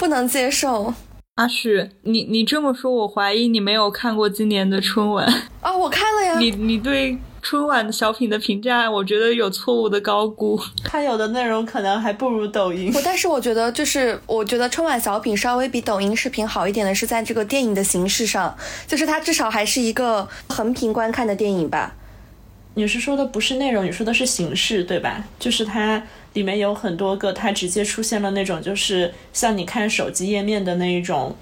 [0.00, 0.94] 不能接受，
[1.34, 5.26] 阿许，你你这么说，我怀疑你没有看过今年的春晚
[5.60, 5.76] 啊！
[5.76, 6.38] 我看了呀。
[6.38, 10.58] 你你对春晚的小品的评价，我觉得有错误的高估。
[10.82, 12.90] 它有的内容可能还不如抖音。
[13.04, 21.94] 但是我觉得，就是我觉得春晚小品稍微比抖音视频好一点的是在这个电影的形式上，就是它至少还是一个横屏观看的电影吧。
[22.72, 25.22] 你是说的不是内容，你说的是形式，对吧？
[25.38, 26.02] 就是它。
[26.34, 31.34] 里面有很多个，它直接出现了那种，就是像你看手机页面的那一种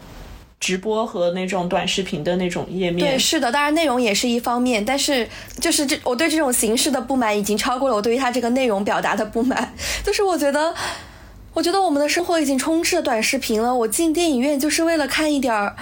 [0.59, 2.99] 直播和那种短视频的那种页面。
[2.99, 5.29] 对，是的，当然内容也是一方面，但是
[5.61, 9.75] 就是这我对这种形式的不满已经超过了我对于它这个内容表达的不满。
[10.03, 10.75] 就是我觉得，
[11.53, 13.75] 我觉得我们的生活已经充斥着短视频了。
[13.75, 15.77] 我进电影院就是为了看一点儿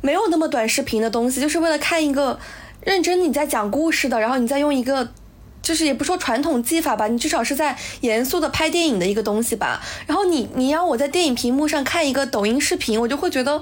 [0.00, 2.38] 没有那么短视频的东西，就是为了看一个
[2.82, 5.08] 认真你在讲故事的，然后你再用一个。
[5.68, 9.82] 就是也不说传统技法吧，你至少是在严肃的拍电影的一个东西吧。
[10.06, 13.60] 然后你你让我在电影屏幕上看一个抖音视频，我就会觉得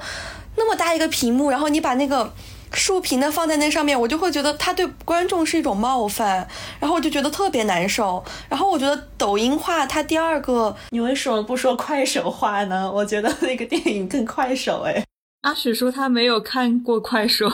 [0.55, 2.33] 那么大一个屏幕，然后你把那个
[2.73, 6.47] 竖屏的放在那上面，我就会觉得它对观众是一种冒犯，
[6.79, 8.25] 然后我就觉得特别难受。
[8.49, 12.89] 然后我觉得抖音化它第二个，你为什么不说快手化呢？
[12.89, 15.05] 我觉得那个电影更快手哎。
[15.43, 17.49] 阿许说他没有看过快手，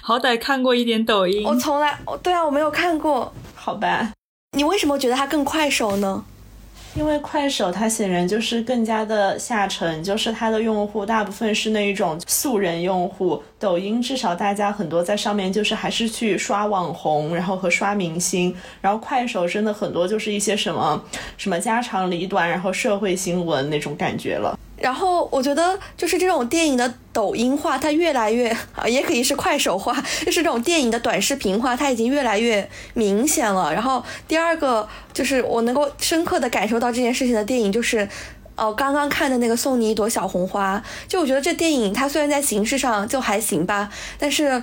[0.00, 1.44] 好歹看过一点抖音。
[1.44, 3.32] 我从来，对啊，我没有看过。
[3.56, 4.12] 好吧，
[4.56, 6.24] 你为什么觉得它更快手呢？
[6.94, 13.42] 因为快手它显然就是更加的下沉，就是它的用户大部分是那一种素人用户。
[13.58, 18.54] 抖音至少大家很多在上面就是还是去刷网红，然后和刷明星。
[18.80, 21.02] 然后快手真的很多就是一些什么
[21.36, 24.56] 什么家长里短，然后社会新闻那种感觉了。
[24.82, 29.94] 然后我觉得就是这种电影的抖音化，它越来越啊，也可以是快手化，
[30.26, 33.72] 就是这种电影的短视频化，它已经越来越明显了。
[33.72, 38.08] 然后第二个就是我能够深刻的感受到这件事情的电影，就是
[38.56, 44.62] 哦刚刚看的那个《送你一朵小红花》，就我觉得这电影它虽然在形式上就还行吧，但是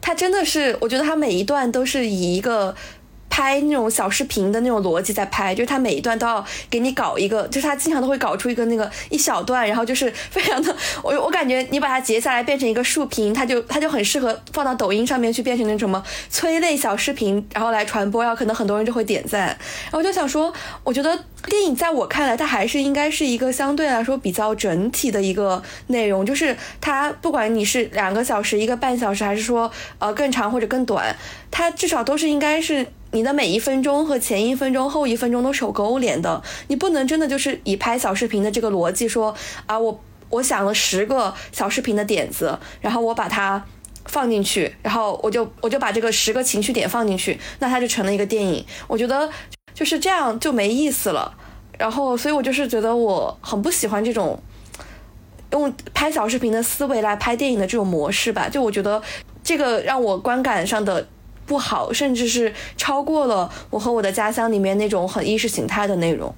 [0.00, 2.74] 它真的是，我觉得它每一段都是以一个。
[3.32, 19.46] 拍那种小视频的那种逻辑在拍，就是他每一段都要给你搞一个，就是他经常都会搞出一个那个一小段，然后就是非常的， 我我感觉你把它截下来变成一个竖屏，它就它就很适合放到抖音上面去变成那什么催泪小视频，然后来传播，然后可能很多人就会点赞。
[19.46, 20.52] 然后就想说，
[20.84, 31.14] 我觉得电影在我看来，它还是应该是一个相对来说比较整体的一个内容，就是它不管你是两个小时、一个半小时，还是说呃更长或者更短，
[31.50, 32.86] 它至少都是应该是。
[33.14, 39.34] 你的每一分钟和前一分钟、后一分钟都手勾连的，你不能真的就是以拍小视频的这个逻辑说
[39.66, 40.00] 啊，我
[40.30, 43.62] 我想了十个小视频的点子，然后我把它
[44.06, 48.64] 放进去，然后我就我就把这个十个情绪点放进去，那它就成了一个电影。
[48.88, 49.28] 我觉得
[49.74, 51.34] 就是这样就没意思了。
[51.78, 54.40] 然后，所以我就是觉得我很不喜欢这种
[55.50, 58.48] 用拍小视频的思维来拍电影的这种模式吧。
[58.48, 59.02] 就我觉得
[59.42, 61.06] 这个让我观感上的。
[61.44, 66.32] 不好，甚至是超过了我和我的家乡里面那种很意识形态的内容。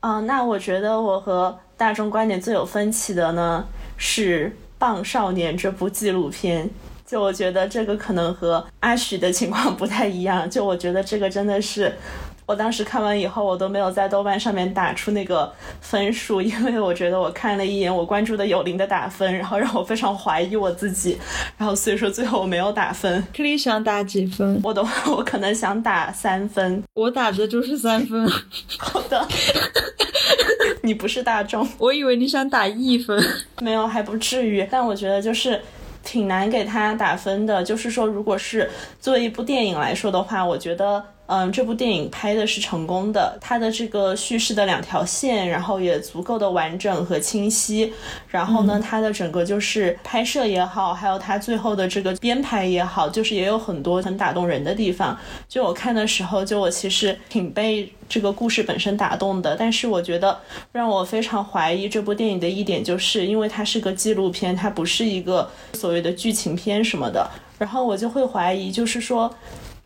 [0.00, 3.64] 嗯，那我觉得我和大众观点最有分歧的呢
[3.96, 6.68] 是《棒少年》这部纪录片。
[7.06, 10.48] 就我觉得这个可能和阿许的情况 不太一样。
[10.50, 11.92] 就我觉得这个真的是。
[12.46, 21.18] 我当时看完以后，我都没有在豆瓣上面打出那个分数，因为我觉得我看了一眼我关注的有灵的打分，然后让我非常怀疑我自己，
[21.56, 23.26] 然后所以说最后我没有打分。
[23.38, 24.60] 你想打几分？
[24.62, 28.30] 我的我可能想打三分，我打的就是三分。
[28.76, 29.26] 好的，
[30.82, 33.18] 你不是大众，我以为你想打一分，
[33.62, 35.58] 没有还不至于，但我觉得就是
[36.04, 37.64] 挺难给他打分的。
[37.64, 41.13] 就是说，如果是作为一部电影来说的话，我觉得。
[41.26, 47.90] 嗯，这部电影拍的是成功的，它的这个叙事的两条线，然后也足够的完整和清晰。
[48.28, 55.18] 然后呢，它的整个就是拍摄也好，还有它最后的这个编排也好，就是也有很多很打动人的地方。
[55.48, 59.56] 就我看的时候，就我其实挺被这个故事本身打动的。
[59.56, 60.38] 但是我觉得
[60.72, 67.26] 让我非常怀疑这部电影的一点，就是因为它是个纪录片，它不是一个所谓的剧情片什么的。
[67.56, 69.34] 然后我就会怀疑，就是说。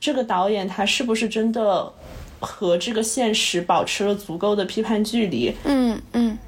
[0.01, 1.93] 这个导演他是不是真的
[2.41, 5.53] 和这个现实保持了足够的批判距离？
[5.65, 6.39] 嗯嗯，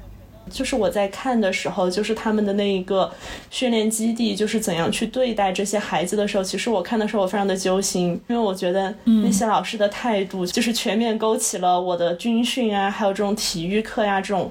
[0.49, 3.11] 就是我在看的时候，就是他们的那一个
[3.49, 14.49] 训练基地，就是怎样去对待这些孩子的时候，其实我看的时候我非常的揪心，因为我觉得那些老师的态度，就是全面勾起了我的军训啊，还有这种体育课呀，这种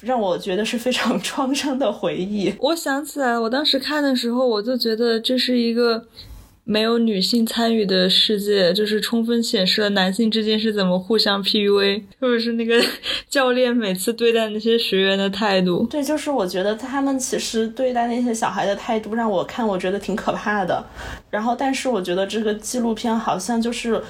[0.00, 2.52] 让我觉得是非常 创伤的回忆。
[2.58, 6.04] 我想起来，我当时看的时候，我就觉得这是一个。
[6.68, 12.84] 没有女性参与的世界，就是充分显示了男性之间是怎么互相 PUA，特别是那个
[13.28, 15.86] 教练每次对待那些学员的态度。
[15.88, 20.84] 对，就是我觉得他们其实对待那些小孩的态度，让我看我觉得挺可怕的。
[21.30, 24.02] 然后，但是我觉得这个纪录片好像就是。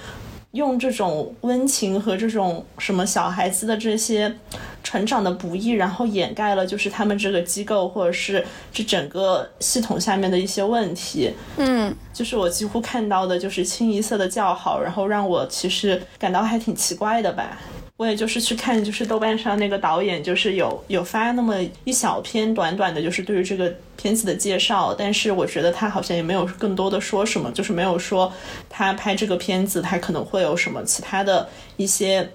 [0.56, 4.34] 用这种温情和这种什么小孩子的这些
[4.82, 11.32] 成长的不易，然后掩盖了就是他们这个机构或者是这整个系统下面的一些问题。
[11.58, 17.58] 嗯，就是我几乎看到的就是清一色的叫好，然后让我其实感到还挺奇怪的吧。
[17.96, 24.92] 我也就是去看，就是豆瓣上那个导演，就是有有发那么一小篇短短的，就是对于这个片子的介绍。
[24.92, 28.30] 但是我觉得他好像也没有更多的说什么，就是没有说
[28.68, 32.28] 他拍这个片子他可能会有什么其他的一些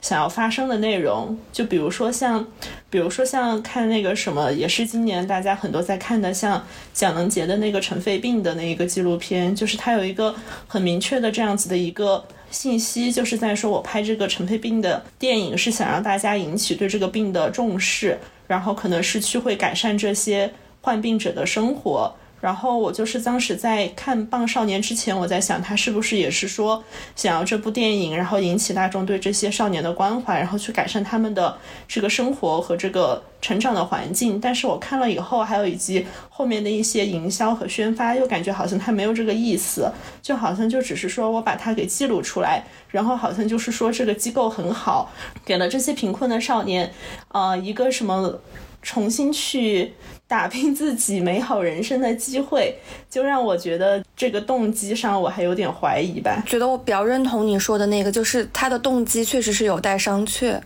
[0.00, 1.38] 想要发生的内容。
[1.52, 2.46] 就比如说像，
[2.88, 10.34] 比如说像看那个什么，也是今年大家很多在看的，像蒋能杰的那个尘肺病的那一个纪录片，就是他有一个
[10.66, 12.24] 很明确的这样子的一个。
[12.52, 22.14] 信息就是在说，我拍这个尘肺病的电影是想让大家引起对这个病的重视，然后可能是去会改善这些患病者的生活。
[22.42, 26.82] 然后我就是当时在看《棒少年》之前，我在想他是不是也是说
[27.14, 34.40] 想要这部电影，然后引起大众对这些少年的关怀，然后去改善他们的这个生活和这个成长的环境。
[34.40, 39.88] 但是我看了以后，还有以及后面的一些营销和宣发，又感觉好像他没有这个意思，
[40.20, 42.64] 就好像就只是说我把它给记录出来。
[42.88, 45.10] 然后好像就是说这个机构很好，
[45.44, 46.92] 给了这些贫困的少年，
[47.28, 48.38] 呃，一个什么
[48.82, 49.92] 重新去
[50.26, 52.76] 打拼自己美好人生的机会，
[53.08, 56.42] 就让我觉得这个动机上我还有点怀疑吧。
[56.46, 60.60] 觉得我比较认同你说的那个，就是他的动机确实是有待商榷。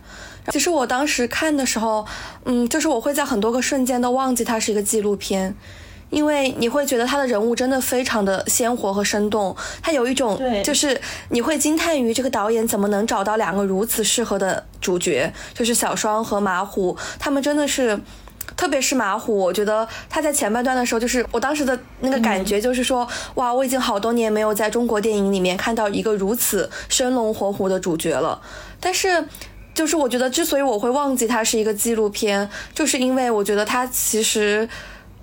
[0.49, 2.05] 其实我当时看的时候，
[2.45, 5.53] 嗯，就是我会在很多个瞬间都忘记它是一个纪录片。
[6.09, 10.99] 因为你会觉得他的人物真的非常的鲜活和生动，他有一种就是
[11.29, 17.99] 你会惊叹于这个导演怎么能找到两个如此适合的主角，就是小双和马虎，他们真的是，
[18.55, 23.05] 特别是马虎，我觉得他在前半段的时候，就是我当时的那个感觉就是说，
[23.35, 28.41] 哇，我已经好多年没有在中国电影里面看到一个如此生龙活虎的主角了，
[28.79, 29.27] 但是
[29.73, 34.69] 就是我觉得之所以我会忘记它是一个纪录片，就是因为我觉得它其实。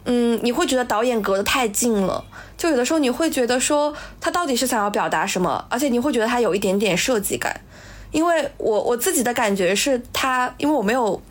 [0.07, 2.23] 嗯，你会觉得导演隔得太近了，
[2.59, 7.59] 就有的时候你会觉得说他到底是想要表达什么，而且你会觉得他有一点点设计感，
[8.11, 11.23] 因为我我自己的感觉是他，因为我没有，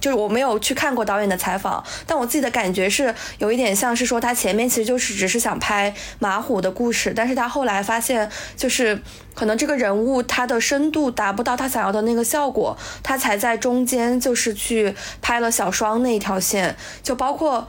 [0.00, 8.98] 就是我没有去看过导演的采访，但我自己的感觉是有一点像是说他前面其实就是只是想拍马虎的故事，但是他后来发现就是
[9.34, 17.68] 可能这个人物他的深度达不到他想要的那个效果，他才在中间就是去拍了小双那一条线，就包括。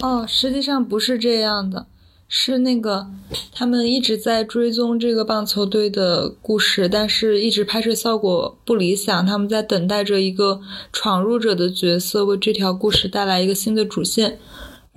[0.00, 1.86] 哦，实际上不是这样的，
[2.28, 3.08] 是那个
[3.52, 9.26] 他们一直在追踪这个棒球队的故事，但是一直拍摄效果不理想。
[9.26, 10.60] 他们在等待着一个
[10.92, 14.38] 闯入者的角色为这条故事带来一个新的主线。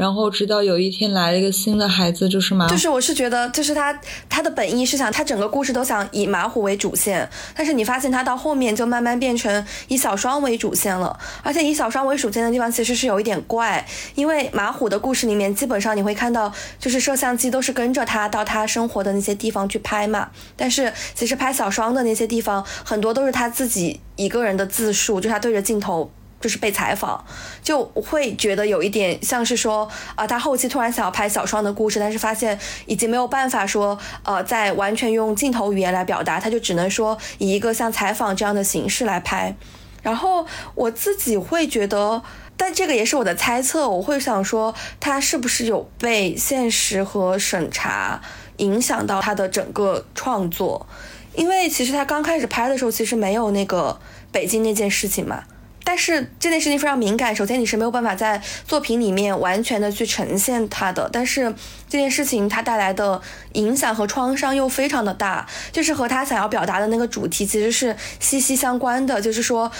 [0.01, 3.95] 然后直到有一天来了一个新的孩子，就是马，就是我是觉得，就是他
[4.27, 13.85] 他的本意是想他整个故事都想以马虎为主线，但是你发现他到后面就慢慢变成以小双为主线了，而且以小双为主线的地方其实是有一点怪，
[14.15, 26.09] 因为马虎的故事里面基本上你会看到，就是摄像机都是跟着他到他生活的那些地方去拍嘛，但是其实拍小双的那些地方很多都是他自己一个人的自述，就他对着镜头。
[26.41, 27.23] 就是被采访，
[27.63, 39.55] 就会觉得有一点像是说啊，他后期突然想要拍小双的故事，但是发现已经没有办法说呃，在完全用镜头语言来表达，他就只能说以一个像采访这样的形式来拍。
[40.01, 42.23] 然后我自己会觉得，
[42.57, 48.19] 但这个也是我的猜测，我会想说他是不是有被现实和审查
[48.57, 50.87] 影响到他的整个创作？
[51.35, 53.99] 因为其实他刚开始拍的时候，其实没有那个
[54.31, 55.43] 北京那件事情嘛。
[55.83, 61.09] 但是这件事情非常敏感，首先你是没有办法在作品里面完全的去呈现它的。
[61.11, 61.53] 但是
[61.89, 63.21] 这件事情它带来的
[63.53, 69.19] 影响和创伤又非常的大，就是和他想要表达的那个主题其实是息息相关的。
[69.19, 69.71] 就是说，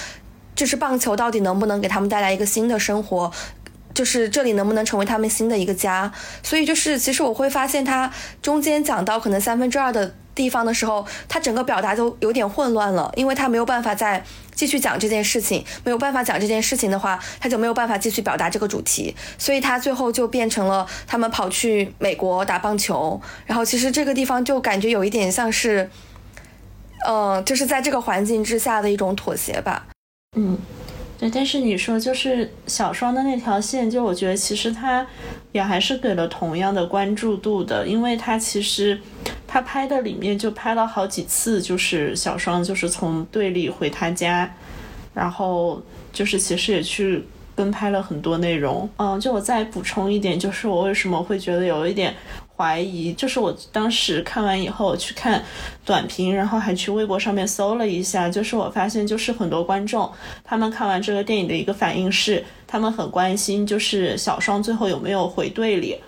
[0.56, 3.32] 就是棒球到底能不能给他们带来一个新的生活，
[3.94, 6.12] 就是这里能不能成为他们新的一个家。
[6.42, 10.16] 所以就是其实我会发现，他中间讲到可能三分之二的。
[10.34, 14.24] 地方的时候，他整个表达都有点混乱了，因为他没有办法再
[14.54, 25.90] 继续讲这件事情，没有办法讲这件事情的话，他就没有办法继续表达这个主题，所以他最后就变成了他们跑去美国打棒球，然后其实这个地方就感觉有一点像是，
[27.06, 29.88] 呃，就是在这个环境之下的一种妥协吧，
[30.38, 30.58] 嗯。
[31.22, 35.06] 对，但是你说就是小双的那条线，就我觉得其实他
[35.52, 39.00] 也还是给了同样的关注度的，因为他其实
[39.46, 44.52] 他拍的里面就拍了好几次，就是小双就是从队里回他家，
[45.14, 45.80] 然后
[46.12, 47.24] 就是其实也去
[47.56, 48.90] 跟拍了很多内容。
[48.98, 52.16] 嗯，就我再补充一点，就是我为什么会觉得有一点。
[52.62, 55.44] 怀疑就是我当时看完以后去看
[55.84, 60.08] 短评，然后还去微博上面搜了一下，就是我发现就是很多观众
[60.44, 66.00] 他们看完这个电影的一个反应是，他们很关心就是小双最后有没有回队里，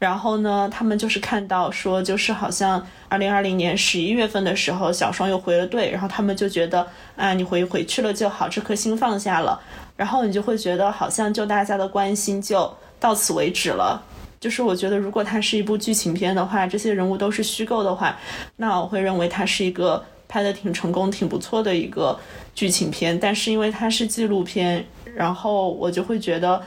[0.00, 6.84] 然后呢，他们就是看到说就是好像二零二零年十一月份的时候小双又回了队，然后他们就觉得
[7.14, 9.60] 啊你回回去了就好，这颗心放下了，
[9.96, 14.02] 然后你就会觉得好像就大家的关心就到此为止了。
[14.40, 18.18] 就是我觉得，如果它是一部剧情片的话，这些人物都是虚构的话，
[18.56, 22.18] 那我会认为它是一个拍的挺成功、挺不错的一个
[22.54, 23.20] 剧情片。
[23.20, 24.82] 但是因为它是纪录片，
[25.14, 26.62] 然后我就会觉得，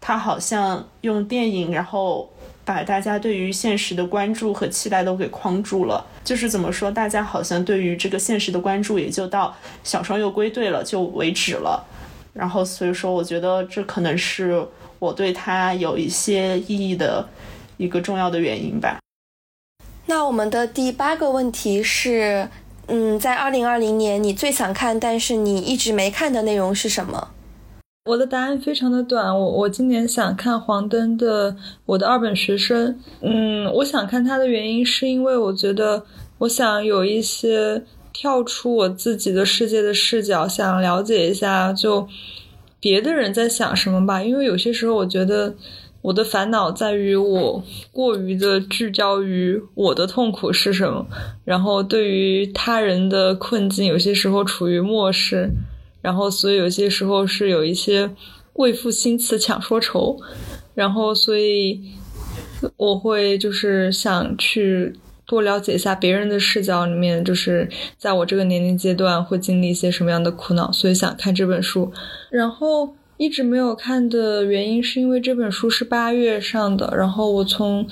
[0.00, 2.30] 它好像用电影，然后
[2.64, 6.06] 把大家对于现实的关注和期待都给框住了。
[6.22, 9.52] 就是怎么说，大家好像对于这个现实的关注也就到
[9.82, 11.84] 小双又归队了就为止了。
[12.32, 14.64] 然后所以说，我觉得这可能是。
[15.00, 17.28] 我对它有一些意义的
[17.78, 19.00] 一个重要的原因吧。
[20.06, 22.48] 那我们的第八个问题是，
[22.86, 27.30] 嗯，在二零二零年你最想看但是你一直没看的内容是什么？
[28.06, 31.52] 我的答案非常的短，我我今年想看黄灯的
[31.86, 32.94] 《我的二本学生》。
[33.20, 36.04] 嗯，我想看它的原因是因为我觉得
[36.38, 42.06] 我想有一些跳出我自己的世界的视角，想了解一下就。
[42.80, 45.54] 别的人在想什么吧，因为有些时候我觉得
[46.02, 47.62] 我的烦恼在于我
[47.92, 51.06] 过于的聚焦于我的痛苦是什么，
[51.44, 55.50] 然后对于他人的困境有些时候处于漠视，
[56.00, 58.10] 然后所以有些时候是有一些
[58.54, 60.18] 为赋新词强说愁，
[60.74, 61.82] 然后所以
[62.76, 64.94] 我会就是想去。
[65.30, 71.92] 多了解一下别人的视角里面，就是在我这个年龄阶段会经历一些什么样的苦恼，所以想看这本书。
[72.30, 77.86] 然后一直没有看的原因是因为这本书是八月上的，然后我从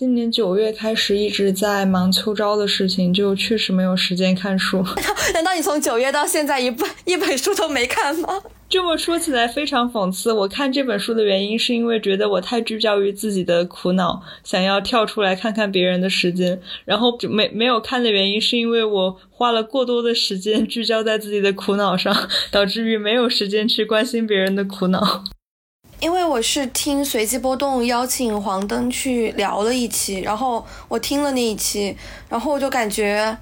[0.00, 4.82] 今年九月开始一直在忙秋招的事情，就确实没有时间看书。
[5.34, 8.40] 难道你从九月到现在一本一本书都没看吗？
[8.66, 10.32] 这么说起来非常讽刺。
[10.32, 16.58] 我看这本书的原因是因为觉得我太聚焦于自己的苦恼，想要跳出来看看别人的时间。
[16.86, 22.16] 然后没没有看的原因是因为我花了过多的时间聚焦在自己的苦恼上，
[22.50, 25.24] 导致于没有时间去关心别人的苦恼。
[26.00, 31.96] 因为我是听随机波动邀请黄灯去聊了一期，然后我听了那一期，
[32.28, 33.36] 然后我就感觉。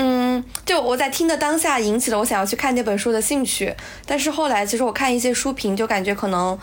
[0.00, 3.74] 嗯，就我在听的当下引起了我想要去看那本书的兴趣，
[4.06, 6.56] 但是后来其实我看一些书评，就感觉可能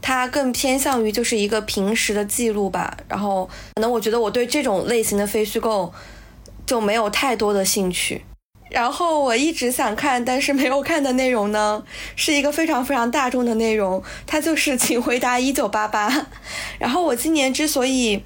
[0.00, 2.96] 它更偏向于就是一个平时的记录吧。
[3.06, 5.92] 然后可能我觉得我对这种类型的非虚构
[6.64, 8.22] 就没有太多的兴趣。
[8.70, 11.82] 然后我一直想看但是没有看的内容呢，
[12.16, 16.10] 是一个非常非常大众的内容，它就是《请回答一九八八》。
[16.78, 18.22] 然后我今年之所以。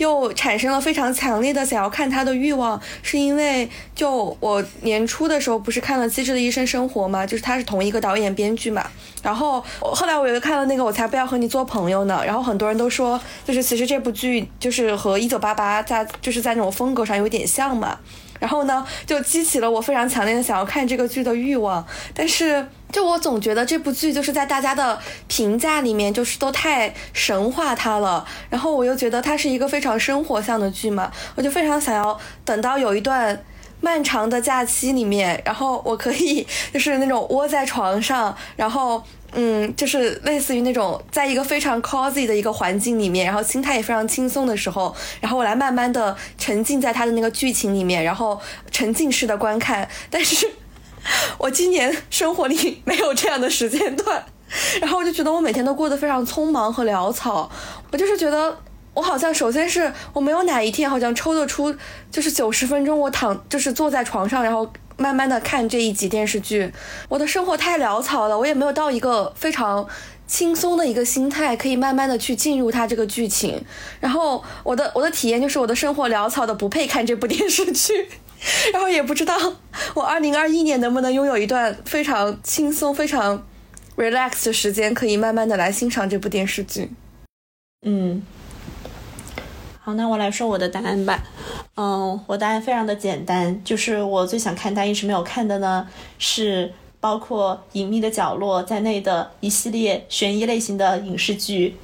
[0.00, 7.26] 又产生了非常强烈的想要看他的欲望，是因为就我年初的时候不是看了《机智的医生生活》嘛？
[7.26, 8.82] 就是他是同一个导演编剧嘛。
[9.22, 17.98] 然后后来我又看了那个《我才不要和你做朋友呢》，然后很多人都说，就是其实这部剧就是和《一九八八》在就是在那种风格上有点像嘛。
[18.40, 22.66] 然后呢，就激起了我非常强烈的想要看这个剧的欲望，但是。
[22.90, 28.26] 就我总觉得这部剧就是在大家的评价里面，就是都太神话它了。
[28.48, 33.44] 然后我又觉得它是一个非常生活向的剧嘛，我就非常想要等到有一段
[33.80, 39.00] 漫长的假期里面，然后我可以就是那种窝在床上，然后
[39.32, 50.48] 嗯，就是类似于那种在一个非常 cozy 的一个环境里面，然后心态也非常轻松的时候，然后我来慢慢的沉浸在他的那个剧情里面，然后沉浸式的观看，但是。
[51.38, 54.22] 我今年生活里没有这样的时间段，
[54.82, 57.50] 然后我就觉得我每天都过得非常匆忙和潦草。
[57.90, 58.54] 我就是觉得
[58.92, 61.74] 我好像首先是我没有哪一天好像抽得出
[62.10, 64.70] 就是九十分钟我躺就是坐在床上，然后
[65.00, 66.72] 慢慢的看这一集电视剧。
[67.08, 69.88] 我的生活太潦草了，我也没有到一个非常
[70.26, 73.64] 轻松的一个心态，可以慢慢的去进入它这个剧情。
[73.98, 78.08] 然后我的我的体验就是我的生活潦草的不配看这部电视剧。
[78.72, 79.36] 然后也不知道
[79.94, 83.46] 我二零二一年能不能拥有一段非常轻松、非常
[83.96, 86.90] relax 的时间，可以慢慢的来欣赏这部电视剧。
[87.86, 88.22] 嗯，
[89.96, 91.22] 那我来说我的答案吧。
[91.76, 95.86] 嗯，我答案非常的简单，就是我最想看但一直没有看的呢，
[96.18, 101.76] 是包括《隐秘的角落》在内的一系列悬疑类型的影视剧。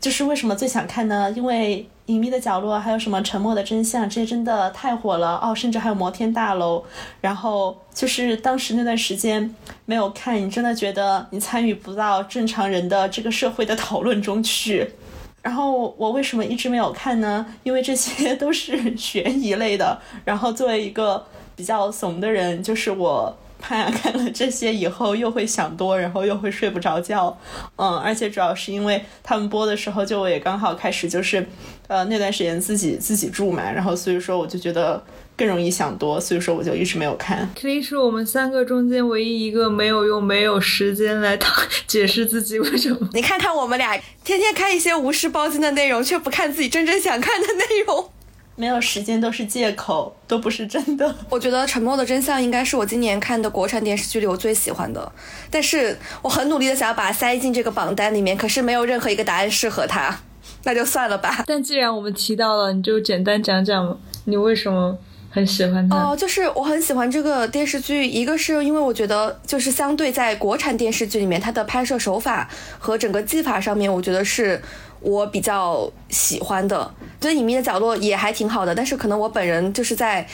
[0.00, 1.30] 就是为什么最想看呢？
[1.36, 1.86] 因为。
[2.06, 4.10] 隐秘的角落，还有什么沉默的真相？
[4.10, 5.54] 这些真的太火了哦！
[5.54, 6.82] 甚至还有摩天大楼。
[7.20, 9.54] 然后就是当时那段时间
[9.86, 14.90] 没有看，你真的觉得你参与不到正常人的这个社会的讨论中去。
[15.42, 17.44] 然后我为什么一直没有看呢？
[17.64, 20.00] 因为这些都是 悬疑类的。
[20.24, 23.36] 然后作为一个比较怂的人，就是我。
[23.62, 27.38] 怕看了这些以后又会想多，然后又会睡不着觉，
[27.76, 31.46] 嗯，而且主要是因为他们播的时候就我也刚好开始就是，
[31.86, 35.02] 呃，那段时间自己自己住嘛，然后所以说我就觉得
[35.36, 37.48] 更容易想多，所以说我就一直没有看。
[37.58, 41.38] 可以是我们三个中间唯一一个没有用、没有时间来
[41.86, 43.08] 解释自己为什么。
[43.12, 48.10] 你看看我们俩，天天看一些无事包金的内容，却不看自己真正想看的内容。
[48.54, 51.14] 没有时间都是借口，都不是真的。
[51.30, 55.10] 我觉得《沉默的真相》应该是我今年看的国产电视剧里我最喜欢的，
[55.50, 60.20] 但是我很努力的想要把它塞进这个榜单里面，可是没有任何一个答案适合它，
[60.64, 61.42] 那就算了吧。
[61.48, 64.96] 但既然我们提到了，你就简单讲讲你为什么
[65.30, 65.96] 很喜欢它。
[65.96, 72.48] 哦，就是我很喜欢这个电视剧，一个是因为我觉得就是相对在国产电视剧里面，它的拍摄手法
[72.78, 74.60] 和整个技法上面，我觉得是。
[75.02, 80.26] 我比较喜欢的，觉得隐秘的角落也还挺好的，但是可能我本人就是在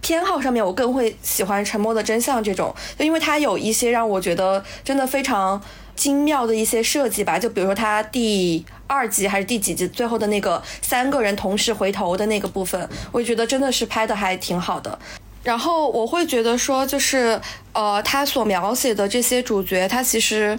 [0.00, 5.60] 偏好上面，我更会喜欢沉默的真相这种，就因为它有一些让我觉得真的非常
[5.94, 14.98] 精妙的一些设计吧，就比如说它第二集还是第几集最后的那个三个人同时回头的那个部分，我觉得真的是拍的还挺好的。
[15.42, 17.40] 然后我会觉得说，就是
[17.72, 20.58] 呃，他所描写的这些主角，他其实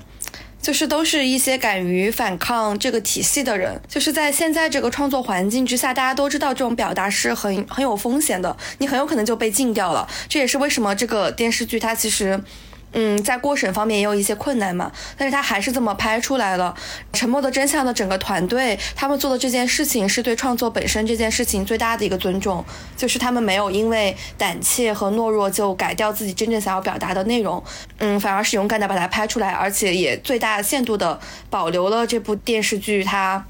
[0.61, 3.81] 就是都是一些敢于反抗这个体系的人。
[3.87, 10.07] 就是在现在这个创作环境之下，大家都知道这种表达是很很有风险的，你很有可能就被禁掉了。
[10.29, 12.39] 这也是为什么这个电视剧它其实。
[12.93, 16.75] 嗯，在过审方面也有一些困难嘛，但是他还是这么拍出来了。
[17.13, 22.65] 沉默的真相的整个团队，他们做的这件事情是对创作本身这件事情最大的一个尊重，
[22.97, 27.63] 就是他们没有因为胆怯和懦弱就改掉自己真正想要表达的内容，
[27.99, 31.17] 嗯，反而是勇敢的把它拍出来，而且也最大限度的
[31.49, 33.45] 保留了这部电视剧它，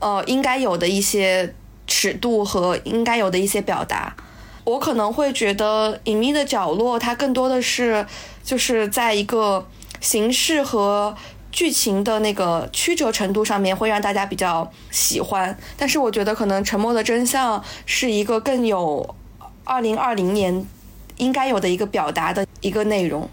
[0.00, 1.54] 呃，应该有的一些
[1.86, 4.16] 尺度和应该有的一些表达。
[4.64, 8.06] 我可能会觉得《隐秘的角落》它更多的是。
[8.44, 9.66] 就是在一个
[10.02, 11.16] 形式和
[11.50, 15.58] 剧情的那个曲折程度上面，会让大家比较喜欢。
[15.78, 19.16] 但是我觉得可能《沉默的真相》是一个更有
[19.64, 20.66] 二零二零年
[21.16, 23.30] 应该有的一个表达的一个内容。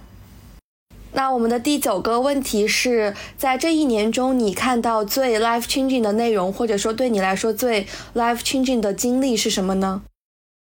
[1.12, 10.04] 那我们的第九个问题是在这一年中，你看到最 life changing 的内容，或者说对你来说最 life changing 的经历是什么呢？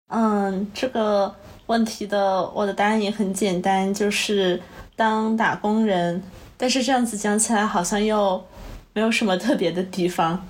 [0.09, 1.33] 嗯，这个。
[1.69, 4.59] 问题的我的答案也很简单，就是
[4.95, 6.19] 当打工人。
[6.57, 8.43] 但是这样子讲起来好像又
[8.91, 10.47] 没有什么特别的地方，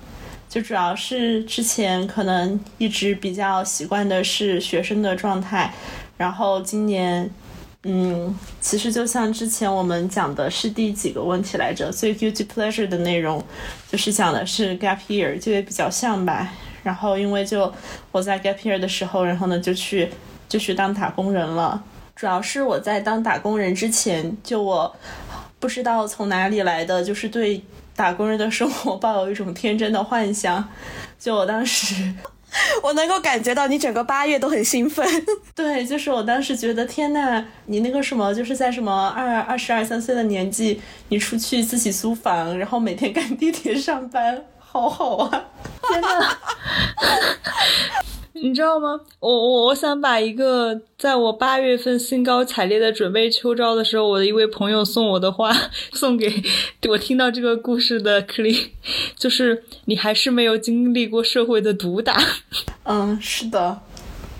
[0.48, 5.70] 就主要是之前可能一直比较习惯的是学生的状态，
[6.16, 7.28] 然后今年，
[7.82, 11.92] 嗯，其实就像之前我们讲的是第几个问题来着？
[11.92, 13.44] 最 guilty pleasure 的内容
[13.92, 16.50] 就是讲的是 gap year，就也比较像吧。
[16.82, 17.72] 然后因为就
[18.12, 20.10] 我在 gap year 的时候，然后呢就去。
[20.50, 21.80] 就去当打工人了，
[22.16, 24.92] 主要是我在当打工人之前，就我
[25.60, 27.62] 不知道从哪里来的，就是对
[27.94, 30.68] 打工人的生活抱有一种天真的幻想。
[31.20, 31.94] 就我当时，
[32.82, 35.06] 我能够感觉到你整个八月都很兴奋。
[35.54, 45.44] 对，就是我当时觉得，天呐，你那个什么，就是在什么二二十二三岁的年纪，你出去自己租房，然后每天赶地铁上班，好好啊！
[45.88, 46.06] 天呐。
[48.42, 48.98] 你知道吗？
[49.18, 55.52] 我我我想把一个在我八月份兴高采烈的准备秋招的时候，我的一位朋友送我的话
[55.92, 56.42] 送给
[56.88, 58.68] 我听到这个故事的 Cli，
[59.16, 62.16] 就是你还是没有经历过社会的毒打。
[62.84, 63.78] 嗯，是的，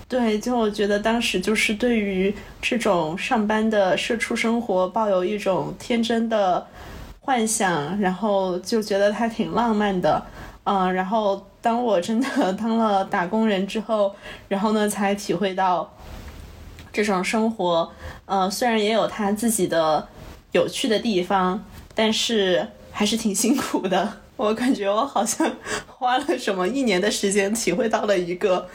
[0.09, 6.65] 对，就我觉得当时就是对于这种上班的社畜生活抱有一种天真的
[7.21, 10.21] 幻想，然后就觉得它挺浪漫的。
[10.65, 11.47] 嗯，然后。
[11.63, 14.15] 当我真的 当了打工人之后，
[14.47, 15.95] 然后呢，才体会到
[16.91, 17.87] 这种生活，
[18.25, 20.07] 呃，虽然也有他自己的
[20.53, 21.63] 有趣的地方，
[21.93, 24.21] 但是还是挺辛苦的。
[24.37, 25.55] 我感觉我好像
[25.85, 28.67] 花了什么一年的时间，体会到了一个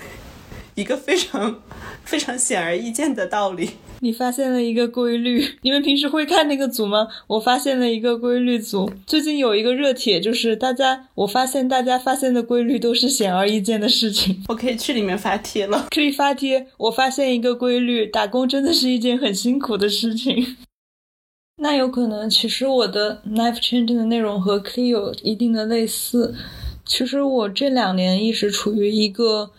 [0.76, 1.60] 一个非常
[2.04, 3.78] 非常显而易见的道理。
[4.00, 7.08] 你发现了一个规律， 你们平时会看那个组吗？
[7.26, 14.42] 我发现了一个规律组，最近有一个热帖，就是大家，我发现大家发现的规律都是显而易见的事情。
[14.48, 16.66] 我可以去里面发帖了，可以发帖。
[16.76, 20.56] 我发现一个规律，打工真的是一件很辛苦的事情。
[21.62, 26.34] 那有可能，其实我的 life changing 的内容和 c l e 有一定的类似。
[26.84, 29.50] 其实我这两年一直处于一个。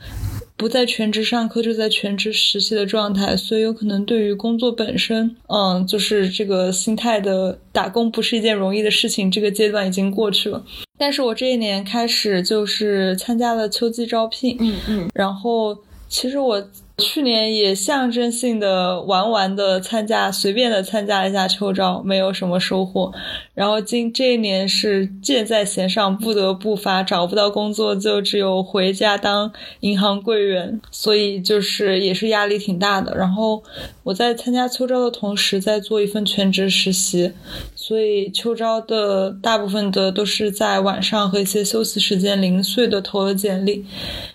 [0.58, 10.66] 不在全职上课，就在全职实习的状态，所以有可能对于工作本身，嗯，就是这个心态的打工不是一件容易的事情，这个阶段已经过去了。
[10.98, 15.78] 但是我这一年开始就是参加了秋季招聘，嗯嗯，然后
[16.10, 16.68] 其实我。
[17.04, 23.14] 去年也象征性的玩玩的参加，随便的参加一下秋招，没有什么收获。
[23.54, 33.16] 然后今这一年是箭在弦上，不得不发，找不到工作就只有回家当银行柜员，所以就是也是压力挺大的。
[33.16, 33.62] 然后
[34.02, 37.32] 我在参加秋招的同时，在做一份全职实习，
[37.76, 43.86] 所以秋招的大部分的都是在晚上和一些休息时间零碎的投了简历。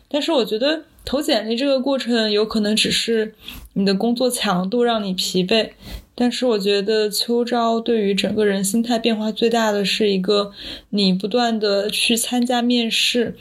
[0.09, 0.83] 但是我觉得。
[1.05, 3.35] 投简历这个过程有可能只是
[3.75, 5.71] 你的工作强度让你疲惫，
[6.15, 10.53] 但是我觉得秋招对于整个人心态变化最大的是一个
[10.91, 13.37] 你不断的去参加面试，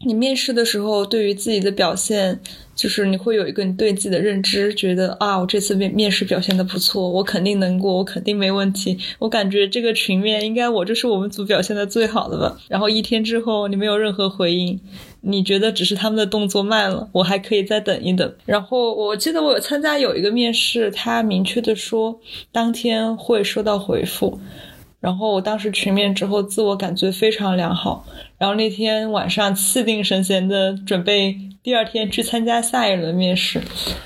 [0.00, 2.40] 你面试的时候对于自己的表现。
[2.76, 8.98] 就是你会有一个你对自己的认知，觉得啊，我这次面面试表现的不错，我肯定能过，我肯定没问题。
[9.18, 12.58] 我感觉这个群面应该我就是我们组表现的最好的吧。
[12.68, 14.78] 然后一天之后你没有任何回应，
[15.28, 18.32] 你觉得只是他们的动作慢了，我还可以再等一等。
[18.44, 22.20] 然后我记得我有参加有一个面试，他明确的说
[22.52, 24.38] 当天会收到回复。
[25.00, 28.04] 然后我当时群面之后，自我感觉非常良好。
[28.38, 33.60] 然后那天晚上气定神闲的准备第二天去参加下一轮面试，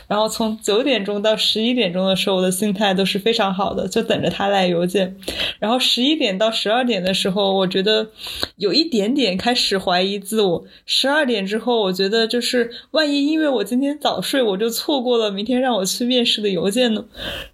[0.09, 5.15] 然后从九点钟到十一点钟的时候，我的心态都是非常好的，就等着他来邮件。
[5.59, 8.09] 然后十一点到十二点的时候，我觉得
[8.57, 10.65] 有一点点开始怀疑自我。
[10.87, 17.05] 十二点之后，我觉得就是万一因为我今天早睡，我就错过了明天让我去面试的邮件呢？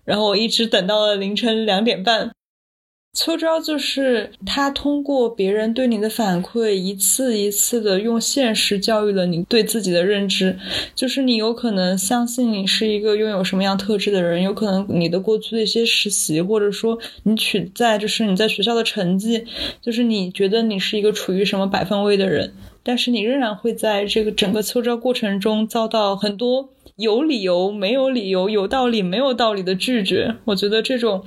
[0.05, 2.36] 然后我一直等到了凌晨两点半。
[3.17, 10.59] 秋招就是他通过别人对你的反馈，一次一次的用现实教育了你对自己的认知。
[10.95, 19.47] 就是你有可能相信你是一个拥有什么样特质的人，有可能你的过去的一些实习，或者说你取在就是你在学校的成绩，
[19.81, 22.53] 就是你觉得你是一个处于什么百分位的人，
[22.83, 30.37] 但是你仍然会在这个整个秋招过程中遭到很多有理由、没有理由、有道理、没有道理的拒绝。
[30.45, 31.25] 我觉得这种。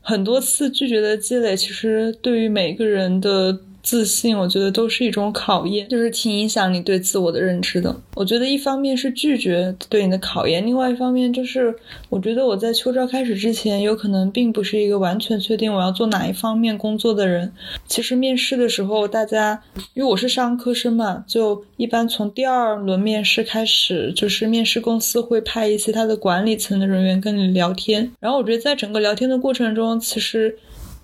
[0.00, 3.60] 很多次拒绝的积累，其实对于每个人的。
[3.82, 7.94] 自信，我觉得都是一种考验，就是挺影响你对自我的认知的。
[8.14, 11.74] 我觉得一方面是拒绝对你的考验，另外一方面就是，
[12.08, 17.52] 我觉得我在秋招开始之前，有可能并不是一个完全确定我要做哪一方面工作的人。
[17.86, 19.62] 其实面试的时候，大家
[19.94, 28.12] 因为我是商科生嘛，就一般从第二轮面试开始，就是面试公司会派一些他的管理层的人员跟你聊天。
[28.20, 30.58] 然后我觉得在整个聊天的过程中，其实。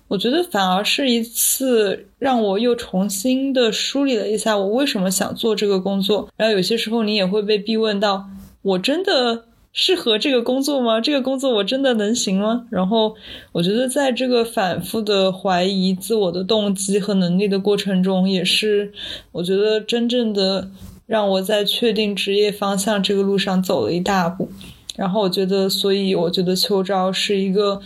[0.07, 6.29] 我觉得反而是一次让我又重新的梳理了一下我为什么想做这个工作。
[6.37, 8.25] 然后有些时候你也会被逼问到：
[8.61, 9.43] 我真的
[9.73, 11.01] 适合这个工作吗？
[11.01, 12.65] 这个工作我真的能行吗？
[12.69, 13.15] 然后
[13.51, 18.93] 我觉得在这个反复的怀疑自我的动机和能力的过程中，也是
[19.33, 20.69] 我觉得真正的
[21.05, 24.49] 让我在确定职业方向这个路上走了一大步。
[24.95, 27.81] 然后我觉得，所以我觉得秋招是一个。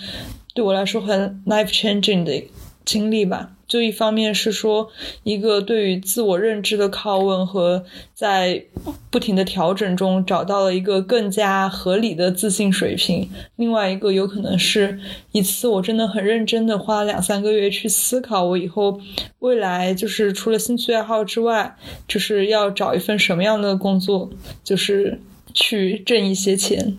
[0.54, 2.43] 对我来说很 life changing 的
[2.86, 3.52] 经历吧。
[3.68, 4.89] 就一方面是说
[5.24, 8.66] 一个对于自我认知的拷问和在
[9.10, 13.30] 不停的调整中找到了一个更加合理的自信水平。
[13.56, 14.99] 另外一个有可能是
[15.32, 18.99] 一次我真的很认真的花两三个月去思考我以后
[19.39, 21.78] 未来就是除了兴趣爱好之外，
[22.10, 24.30] 就是要找一份什么样的工作，
[24.66, 25.18] 就是
[25.54, 26.97] 去挣一些钱。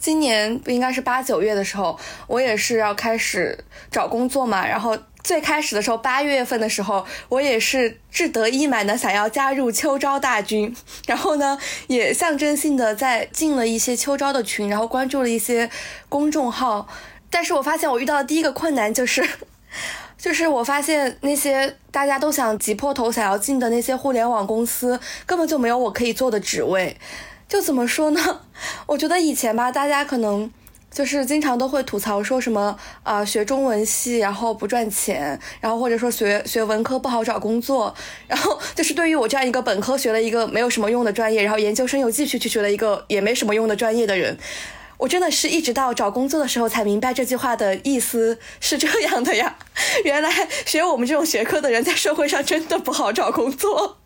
[0.00, 1.96] 今年不应该是八九月的时候，
[2.26, 3.56] 我也是要开始
[3.90, 4.66] 找工作嘛。
[4.66, 10.74] 然后最开始的时候，八月份的时候，我也是志得意满的想要加入秋招大军。
[11.06, 15.70] 然后呢，也象征性的在进了一些秋招的群，然后关注了一些
[16.08, 16.88] 公众号。
[17.28, 19.22] 但是我发现我遇到的第一个困难就是，
[20.16, 26.96] 就是我发现那些大家都想挤破头想要进的那些互联网公司，根本就没有我可以做的职位。
[27.50, 28.42] 就怎么说呢？
[28.86, 30.48] 我觉得以前吧，大家可能
[30.88, 37.92] 就是经常都会吐槽说什么啊，学中文系然后不赚钱，然后或者说学学文科不好找工作，
[38.28, 44.38] 然后就是对于我这样一个本科学了一个没有什么用的专业，然后研究生又继续去学了一个也没什么用的专业的人，
[44.98, 49.58] 我真的是一直到找工作的时候才明白这句话的意思是这样的呀。
[50.04, 50.30] 原来
[50.64, 53.96] 学我们这种学科的人在社会上真的不好找工作。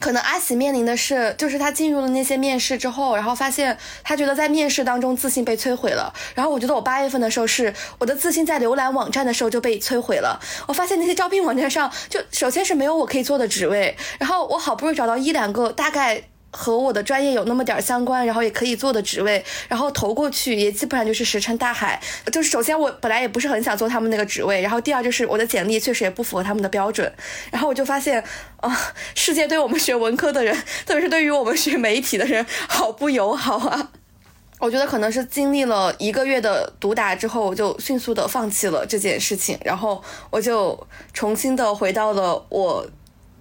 [0.00, 6.12] 可能阿喜面临的是，就是他进入了那些面试之后，然后发现他觉得在面试当中自信被摧毁了。
[6.34, 10.40] 然后我觉得我八月份的时候是我的自信在浏览网站的时候就被摧毁了。
[10.66, 16.29] 我发现那些招聘网站上，就首先是没有我可以做的职位，然后我好不容易找到一两个大概。
[16.52, 22.00] 和我的专业有那么点相关，然后也可以做的职位，然后投过去也基本上就是石沉大海。
[22.32, 27.12] 就是首先我本来也不是很想做他们那个职位，然后第二就是我的简历确实也不符合他们的标准。
[27.50, 28.22] 然后我就发现，
[28.56, 33.90] 啊，世界对我们学文科的人，特别是对于我们学媒体的人，好不友好啊！
[34.58, 42.86] 我觉得可能是经历了一个月的毒打之后，我就迅速的放弃了这件事情，然后我就重新的回到了我。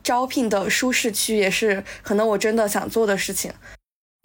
[0.03, 3.51] 招聘的舒适区也是可能我真的想做的事情。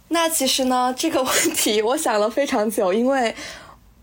[0.09, 3.35] 那其实呢，这个问题我想了非常久，因为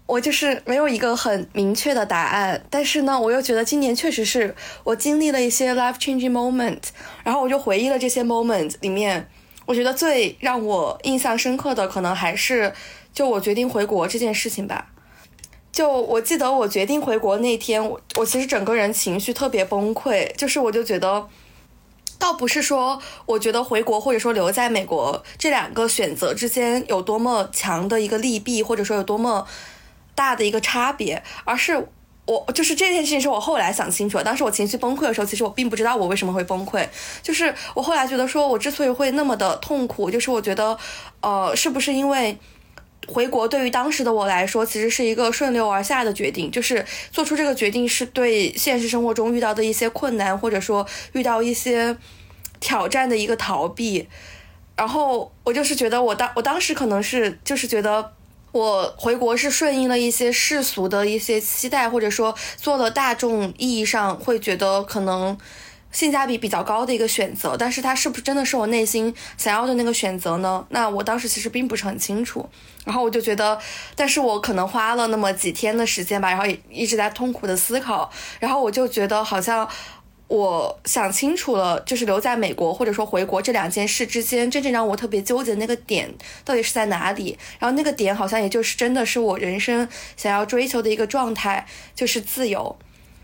[0.08, 2.66] 我就是没有一个很明确的答案。
[2.70, 4.54] 但是呢，我又觉得今年确实是
[4.84, 6.82] 我经历了一些 life changing moment，
[7.24, 9.30] 然后我就回忆了这些 moment 里面，
[9.68, 12.74] 我觉得最让我印象深刻的可能还是
[13.14, 14.90] 就我决定回国这件事情吧。
[15.72, 21.30] 就我记得我决定回国那天，我我其实整个人情绪特别崩溃，就是我就觉得。
[22.22, 29.48] 倒不是说我觉得回国或者说留在美国这两个选择之间有多么强的一个利弊，或者说有多么
[30.14, 31.88] 大的一个差别，而是
[32.28, 34.24] 我就是这件事情是我后来想清楚了。
[34.24, 36.88] 当时我情绪崩溃的时候，其实我并不知道我为什么会崩溃。
[37.24, 40.78] 就是我后来觉得说，我之所以会那么的痛苦，就是我觉得，
[41.22, 42.38] 呃，是不是因为
[43.08, 51.97] 回国对于当时的我来说，其实是一个顺流而下的决定，就是做出这个决定是对现实生活中遇到的一些困难，或者说遇到一些
[52.60, 54.08] 挑战的一个逃避。
[54.76, 58.14] 然后我就是觉得，我当我当时可能是就是觉得，
[58.52, 65.38] 我回国是顺应了一些世俗的一些期待，或者说做了大众意义上会觉得可能。
[65.92, 70.66] 性价比比较高的一个选择，但是它是不是真的是我内心想要的那个选择呢？
[70.70, 72.48] 那我当时其实并不是很清楚，
[72.86, 73.60] 然后我就觉得，
[73.96, 79.68] 但是我可能花了那么几天的时间吧，然后也一直在痛苦的思考，然后我就觉得好像
[80.28, 86.10] 我想清楚了，就是留在美国或者说回国这两件事之间，真正让我特别纠结的那个点
[86.46, 87.38] 到底是在哪里？
[87.60, 89.86] 然后那个点好像也就是真的是我人生
[90.16, 92.78] 想要追求的一个状态，就是自由。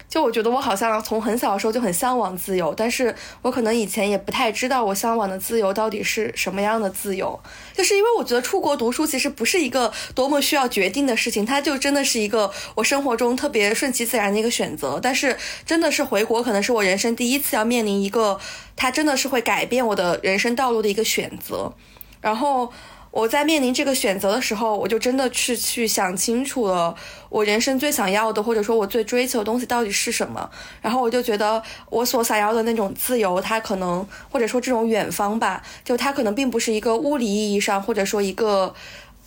[0.09, 7.37] 就我觉得我好像从很小的时候就很向往自由，但是我可能以前也不太知道我向往的自由到底是什么样的自由。
[7.73, 14.97] 就是因为我觉得出国读书其实不是一个多么需要决定的事情，它就真的是一个我生活中特别顺其自然的一个选择。
[15.01, 15.35] 但是
[15.65, 18.39] 真的是回国，可能是我人生第一次要面临一个，
[18.77, 21.73] 它真的是会改变我的人生道路的一个选择。
[22.21, 22.71] 然后。
[23.17, 26.93] 我在面临这个选择的时候，我就真的是去想清楚了，
[27.29, 30.47] 我人生最想要的，或者说我最追求的东西到底是什么。
[30.83, 31.59] 然后我就觉得，
[31.89, 38.71] 我所想要的那种自由，它可能或者说这种远方吧，就它可能并不是一个物理意义上，或者说一个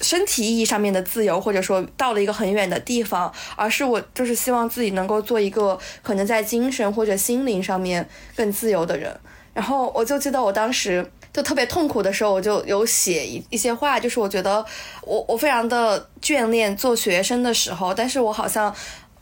[0.01, 9.18] 身体意义上面的自由，或者说到了一个很远的地方，而是我就是希望自己能够做一个可能在精神或者心灵上面更自由的人。
[9.53, 11.11] 然后我就记得我当时。
[11.33, 14.64] 就特别痛苦的时候，我就有写一一些话，就是我觉得
[15.03, 18.74] 我我非常的眷恋做学生的时候，但是我好像，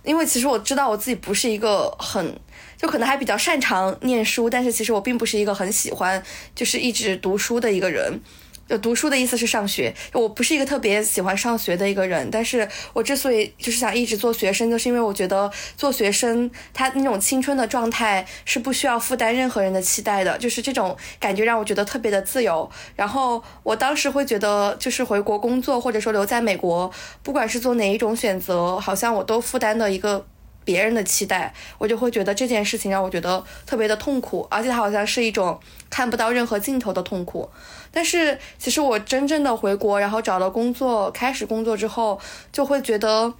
[0.03, 2.39] 因为其实我知道我自己不是一个很，
[2.77, 6.23] 就可能还比较擅长念书，但是其实我并不是一个很喜欢
[6.55, 8.21] 就是一直读书的一个人。
[8.69, 22.71] 就读书的意思是上学，我不是一个特别喜欢上学的一个人，但是我之所以就是想一直做学生，就是因为我觉得做学生他那种青春的状态是不需要负担任何人的期待的，就是这种感觉让我觉得特别的自由。
[22.95, 26.91] 然后我当时会觉得，就是回国工作或者说留在美国，
[27.23, 30.27] 不管是做哪一种选择，好像我都负担的一个。
[30.65, 35.59] 别人的期待，我就会觉得这件事情让我觉得特别的痛苦，而且它好像是一种
[35.89, 37.49] 看不到任何尽头的痛苦。
[37.91, 42.21] 但是其实我真正的回国，然后找到工作，开始工作之后，
[42.53, 43.33] 就会觉得，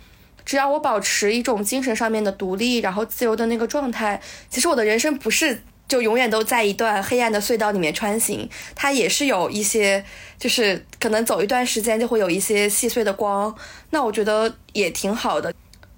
[0.45, 10.05] 只要我保持一种精神上面的独立，然后自由的那个状态，其实我的人生不是就永远都在一段黑暗的隧道里面穿行，它也是有一些，
[10.39, 13.55] 就是可能走一段时间就会有一些细碎的光。
[13.91, 15.53] 那我觉得也挺好的。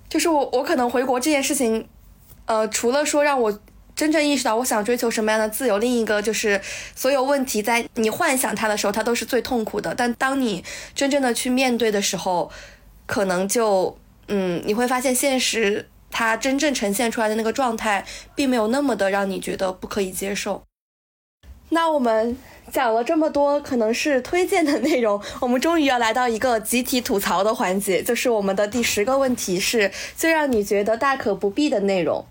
[0.08, 1.88] 就是我，我可能回国这件事情，
[2.46, 3.58] 呃，除了说让我
[4.00, 6.58] 真正意识到我想追求什么样的自由，另一个就是
[6.96, 9.94] 所有问题在你幻想它的时候，它都是最痛苦的。
[9.94, 12.50] 但当你真正的去面对的时候，
[13.04, 13.98] 可能就，
[14.28, 20.62] 嗯，你会发现现实它真正呈现出来的那个状态，并没有那么的让你觉得不可以接受。
[21.68, 22.38] 那我们。
[22.72, 32.24] 讲了这么多，可能是推荐的内容，我们终于要来到一个集体吐槽的环节，就是我们的第十个问题是最让你觉得大可不必的内容。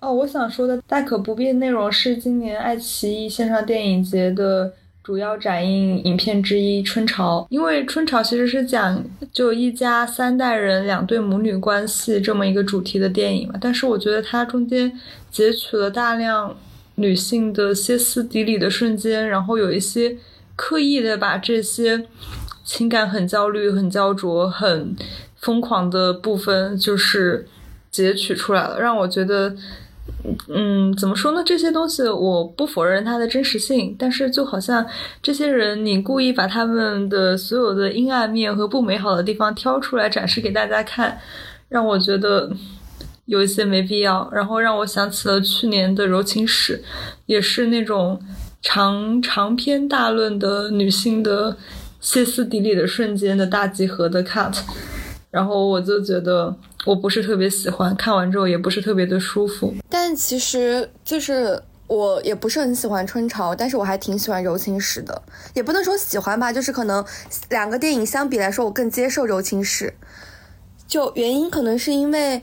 [0.00, 4.72] 哦，我想说的大可不必的内容是今年爱奇艺线上电影节的
[5.02, 14.92] 主要展映影片之一《春潮》，因为《春潮》其实是讲就一家三代人两对母女关系这么一个主题的电影嘛，但是我觉得它中间
[15.30, 16.56] 截取了大量。
[16.98, 20.16] 女性的歇斯底里的瞬间，然后有一些
[20.56, 22.06] 刻意的把这些
[22.64, 24.96] 情感很焦虑、很焦灼、很
[25.36, 27.46] 疯狂的部分，就是
[27.90, 29.54] 截取出来了，让我觉得，
[30.48, 31.42] 嗯，怎么说呢？
[31.44, 34.86] 这些东西我不否认它的真实性，但是就好像
[35.22, 41.18] 这些人，你故意把他们的所有的阴暗面和不美好的地方挑出来展示给大家看，
[41.68, 42.50] 让我觉得。
[43.26, 46.80] 有一些没必要，然后让我想起了去年的柔情史，
[47.26, 48.20] 也是那种
[48.62, 51.56] 长长篇大论的女性的
[52.00, 54.56] 歇斯底里的瞬间的大集合的 cut，
[55.32, 56.56] 然后我就觉得
[56.86, 59.74] 我不是特别喜欢，看完之后也不是特别的舒服。
[59.90, 65.20] 但其实就是我也不是很喜欢春潮，但是我还挺喜欢柔情史的，
[65.52, 67.04] 也不能说喜欢吧，就是可能
[67.50, 69.92] 两个电影相比来说，我更接受柔情史，
[70.86, 72.40] 就原因可能是因为。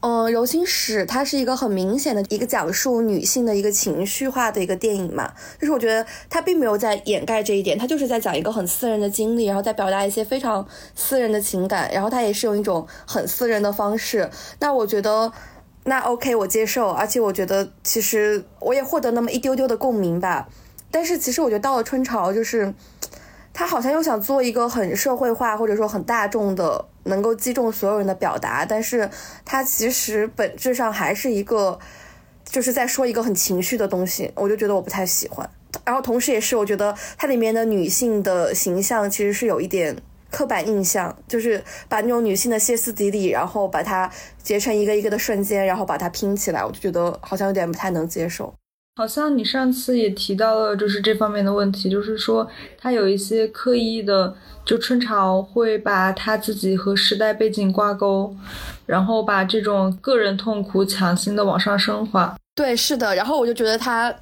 [0.00, 14.30] 嗯，柔情史它是一个很明显的一个讲述女性的一个情绪化的一个电影嘛，就是我觉得它并没有在掩盖这一点，它就是在讲一个很私人的经历，然后在表达一些非常私人的情感，然后它也是用一种很私人的方式。
[14.60, 15.32] 那我觉得，
[15.84, 20.48] 那 OK，我接受，而且我觉得其实我也获得那么一丢丢的共鸣吧。
[20.92, 22.72] 但是其实我觉得到了春潮，就是。
[23.50, 29.10] 他好像又想做一个很社会化或者说很大众的，能够击中所有人的表达，但是
[29.44, 31.78] 它其实本质上还是一个，
[32.44, 35.48] 就是在说一个很情绪的东西，我就觉得我不太喜欢。
[35.84, 39.96] 然后同时也是我觉得它里面的女性的形象其实是有一点
[40.30, 44.10] 刻板印象，就是把那种女性的歇斯底里，然后把它
[44.42, 48.52] 截成一个一个的瞬间，然后把它拼起来，我就觉得好像有点不太能接受。
[48.98, 52.44] 好像你上次也提到了，就是这方面的问题，就是说
[52.76, 54.34] 他有一些刻意的，
[54.64, 58.34] 就春潮会把他自己和时代背景挂钩，
[58.86, 62.36] 然后把这种个人痛苦强行的往上升华。
[62.56, 63.14] 对，是的。
[63.14, 64.12] 然后我就觉得他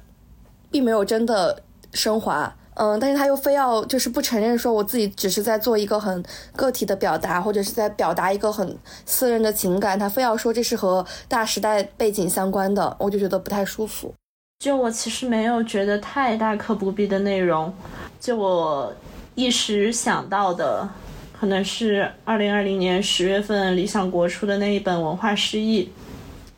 [0.69, 1.59] 并没有真的
[1.93, 6.23] 升华，嗯，但是他又非要就是不承认说我自己只是在做一个很
[6.55, 14.13] 个体的表达，或者是在表达一个很私人的情感，他非要说这是和大时代背景相关的，我就觉得不太舒服。
[14.59, 17.71] 就我其实没有觉得太大可不必的内容，
[18.19, 18.91] 就我
[19.35, 20.89] 一时想到的，
[21.31, 25.85] 可能是二零二零年十月份理想国出的那一本《文化失忆》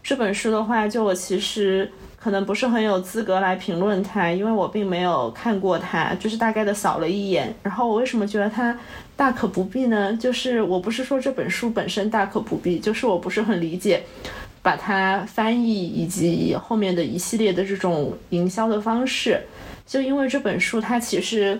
[0.02, 7.54] 这本书的话，就我其实可能不是很有资格来评论它，因为我并没有看过它，就是大概的扫了一眼。
[7.62, 8.76] 然后我为什么觉得它
[9.18, 10.14] 大可不必呢？
[10.16, 14.04] 就是我不是说这本书本身大可不必，就是我不是很理解。
[14.62, 19.42] 把它翻译以及后面的一系列的这种营销的方式，
[19.88, 21.60] 就因为这本书它其实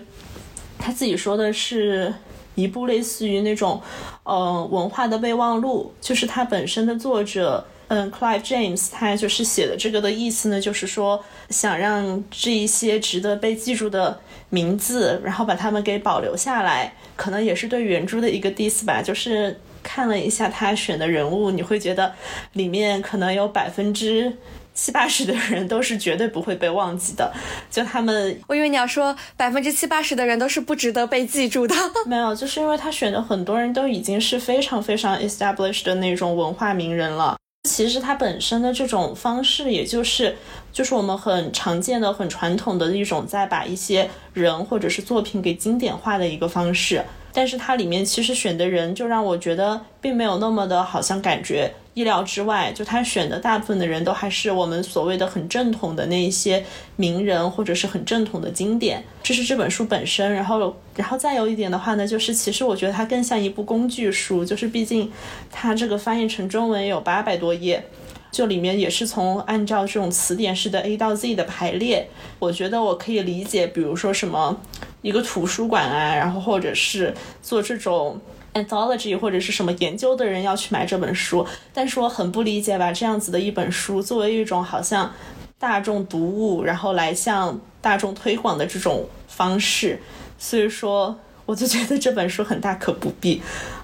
[0.78, 2.12] 他自己说的是
[2.54, 3.80] 一部类似于那种
[4.24, 14.20] 呃文化的备忘录，就是它本身的作者嗯 Clive James 他就是写的这个的意思呢，就是说想让这一些值得被记住的
[14.50, 19.58] 名字，然后把它们给保留下来，可能也是对原著的一个 diss 吧，就是。
[19.82, 22.12] 看了一下他选的人物，你会觉得
[22.52, 24.32] 里面可能有百分之
[24.74, 27.32] 七八十的人都是绝对不会被忘记的。
[27.70, 31.74] 就他们，我以为你要说百分之七八十的人都是不值得被记住的。
[32.06, 37.36] 没有，就是因为他选的很多人都已经是非常非常 established 的那种文化名人了。
[37.68, 40.34] 其实他本身的这种方式，也就是
[40.72, 47.04] 就是我们很常见的、很传统的一种，在把一些人或者是作品给经典化的一个方式。
[47.32, 56.64] 但是它里面其实选的人就让我觉得并没有那么的好像感觉意料之外，就他选的大部分的人都还是我们所谓的很正统的那一些
[56.96, 60.32] 名人或者是很正统的经典，这是这本书本身。
[60.32, 65.10] 然后，然后再有一点的话呢，就是其实我觉得它更像一部工具书，就是毕竟
[65.50, 67.84] 它这个翻译成中文有八百多页。
[68.32, 72.08] 就里面也是从按照这种词典式的 A 到 Z 的排列，
[72.38, 74.60] 我觉得我可以理解，比如说什么
[75.02, 78.20] 一个图书馆啊，然后或者是做这种
[78.54, 85.12] anthology 或者是什么研究的人要去买这本书，但是我很不理解吧，这样子的一本书作为一种好像
[85.58, 90.00] 大众读物，然后来向大众推广的这种方式，
[90.38, 93.40] 所以说我就觉得这本书很大可不必。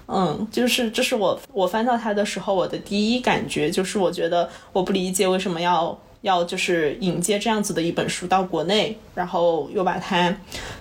[0.08, 10.36] 嗯，就是这是我我翻到它的时候，我的第一感觉就是，我觉得我不理解为什么要要就是引接这样子的一本书到国内，然后又把它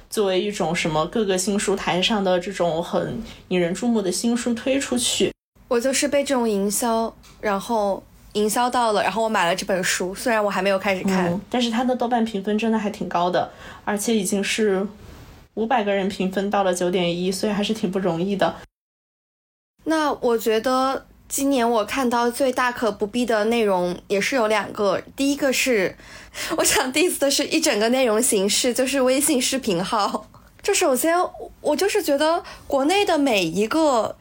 [0.10, 5.32] 作为一种什么各个新书台上的这种很引人注目的新书推出去。
[5.68, 8.02] 我就是被这种营销，然后
[8.34, 13.52] 营销到了，然后我买了这本书，虽然我还没有开始看，但是它的豆瓣评分真的还挺高的，
[13.84, 14.88] 而且已经是
[15.56, 18.56] 五百个人评分到了九点一，所以还是挺不容易的。
[19.86, 25.98] 那我觉得今年我看到最大可不必的内容也是有两个，第一个是
[26.58, 30.28] 我想 diss 的是一整个内容形式，就是微信视频号。
[30.62, 31.18] 就首先
[31.62, 34.16] 我就是觉得国内的每一个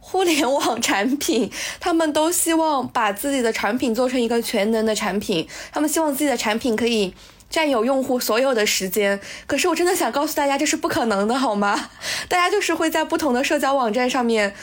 [0.00, 7.14] 互联网产品， 他们都希望把自己的产品做成一个全能的产品，他们希望自己的产品可以
[7.50, 9.20] 占有用户所有的时间。
[9.46, 11.90] 可是我真的想告诉大家，这是不可能的，好吗？
[12.28, 14.54] 大家就是会在不同的社交网站上面。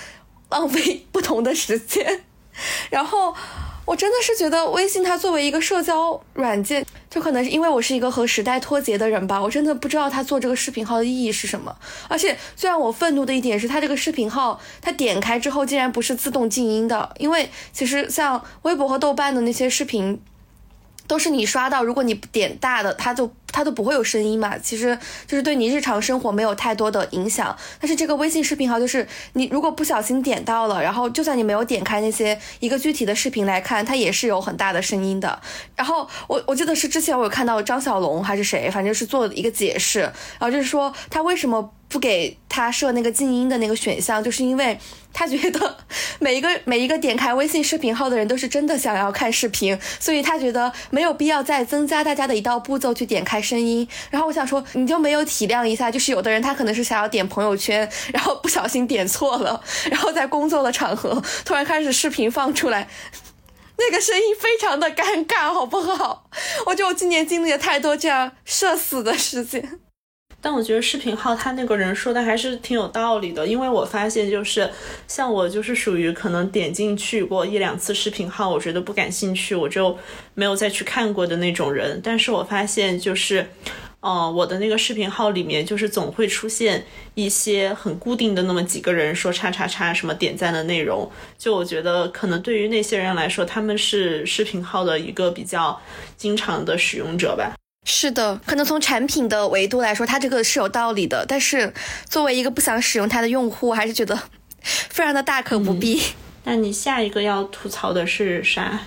[0.54, 2.22] 浪费 不同的时间，
[2.92, 3.34] 然后
[3.86, 11.76] 我真的是觉得微信它作为一个社交软件，就可能是因为我是一个和时代脱节的人吧，我真的不知道它做这个视频号的意义是什么。
[12.08, 20.22] 而且最让我愤怒的一点是，它这个视频号，它点开之后竟然不是自动静音的，因为其实像微博和豆瓣的那些视频。
[21.14, 24.58] 都是你刷到，如果你点大的，它就它都不会有声音嘛。
[24.58, 24.98] 其实
[25.28, 27.56] 就是对你日常生活没有太多的影响。
[27.80, 35.40] 但是这个微信视频号，就是你如果不小心点到了，然后就算你没有点开那些一个具体的视频来看，它也是有很大的声音的。
[35.76, 41.72] 然后我我记得是之前我有看到张小龙还是谁，反正是做了一个解释，然后就是说他为什么。
[41.94, 44.76] 不给他设那个静音的那个选项，就是因为
[45.14, 45.78] 他觉得
[46.20, 53.88] 每一个每一个点开微信视频号的人都是真的想要看视频，所以他觉得没有必要再增加大家的一道步骤去点开声音。
[54.10, 62.90] 然后我想说，你就没有体谅一下，就是有的人他可能是想要点朋友圈，然后不小心点错了，然后在工作的场合突然开始视频放出来。
[63.78, 66.30] 那个声音非常的尴尬，好不好？
[66.66, 69.80] 我觉得我今年经历了太多这样社死的事情。
[70.44, 74.70] 但我觉得视频号他那个人说的还是挺有道理的，因为我发现就是
[75.08, 79.98] 像我就是属于可能点进去过一两次视频号，我觉得不感兴趣，我就
[80.36, 82.00] 没有再去看过的那种人。
[82.04, 83.48] 但是我发现就是。
[84.06, 86.84] 哦，我的那个视频号里面就是总会出现
[87.16, 95.80] 一些很固定的那么几个人说叉叉叉什么点赞的内容，就我觉得可能对于那些人来说，他们是视频号的一个比较
[96.18, 97.54] 经常的使用者吧。
[97.86, 101.74] 是的，可能从产品的维度来说，它这个是有道理的，但是
[102.10, 104.18] 作为一个不想使用它的用户，还是觉得
[104.62, 106.02] 非常的大可不必。
[106.46, 108.82] 那你下一个要吐槽的是啥？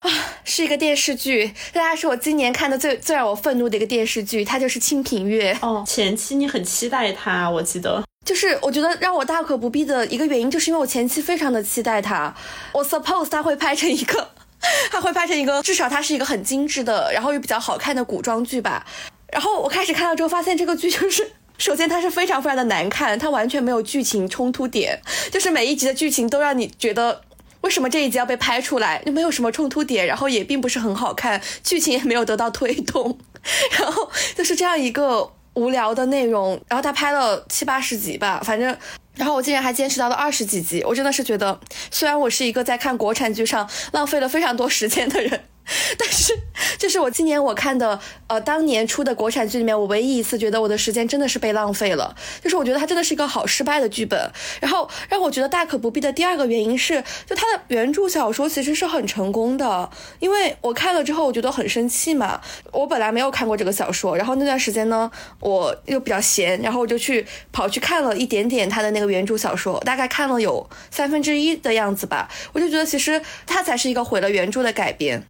[0.00, 0.10] 啊，
[0.44, 5.54] 是一个电视剧，大家是我今年看的最最让我愤怒的一个电视剧，它就是《清平乐》。
[5.60, 8.02] 哦，前期你很期待它，我记得。
[8.24, 12.34] 就是我觉得让我大可不必的一个原因，就是因为我前期非常的期待它。
[12.72, 14.30] 我 suppose 它会拍成一个，
[14.90, 18.86] 它会拍成一个，至少它是一个很精致的，然后又比较好看的古装剧吧。
[19.32, 25.00] 然后我开始看到之后，发现这个剧就是， 首先它是非常非常的难看，它完全没有剧情冲突点，
[25.30, 27.22] 就是每一集的剧情都让你觉得。
[27.62, 29.00] 为什么这一集要被拍出来？
[29.06, 33.16] 就没有什么冲突点，然后也并不是很好看，剧情也没有得到推动，
[33.78, 36.60] 然后就是这样一个无聊的内容。
[36.66, 38.76] 然后他拍了七八十集吧，反正，
[39.16, 41.60] 然后我竟然还坚持到了二十几集，我真的是觉得，
[41.90, 45.44] 虽然我是一个在看国产剧上浪费了非常多时间的人。
[45.98, 46.36] 但是，
[46.78, 52.14] 这是我今年我看的，呃，当年出的国产剧里面，我唯一一次觉得我的时间真的是被浪费了。
[52.42, 54.30] 就是我觉得它真的是一个好失败的剧本。
[54.60, 59.88] 然后让我觉得大可不必的第二个原因是，就它的原著小说其实是很成功的。
[60.18, 62.40] 因为我看了之后，我觉得很生气嘛。
[62.72, 65.10] 我本来没有看过这个小说，然后那段时间呢，
[65.40, 72.28] 我又比较闲，然后我就去跑去看了一点点他的那个原著小说，大概看了有三分之一的样子吧。
[72.52, 75.24] 我就觉得其实它才是一个毁了原著的改编。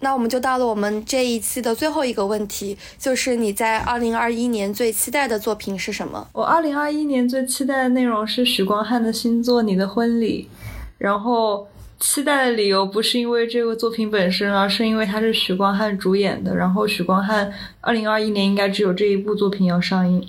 [0.00, 6.28] 那我们就到了我们这一期的最后一个问题，就是你在二零二一年最期待的作品是什么？
[6.32, 10.48] 我二零二一年最期待的内容是许光汉的新作《你的婚礼》，
[10.98, 11.66] 然后
[11.98, 20.24] 期待的理由不是因为这个作品本身，而是因为它是许光汉主演的，然后许光汉二零二一年应该只有这一部作品要上映。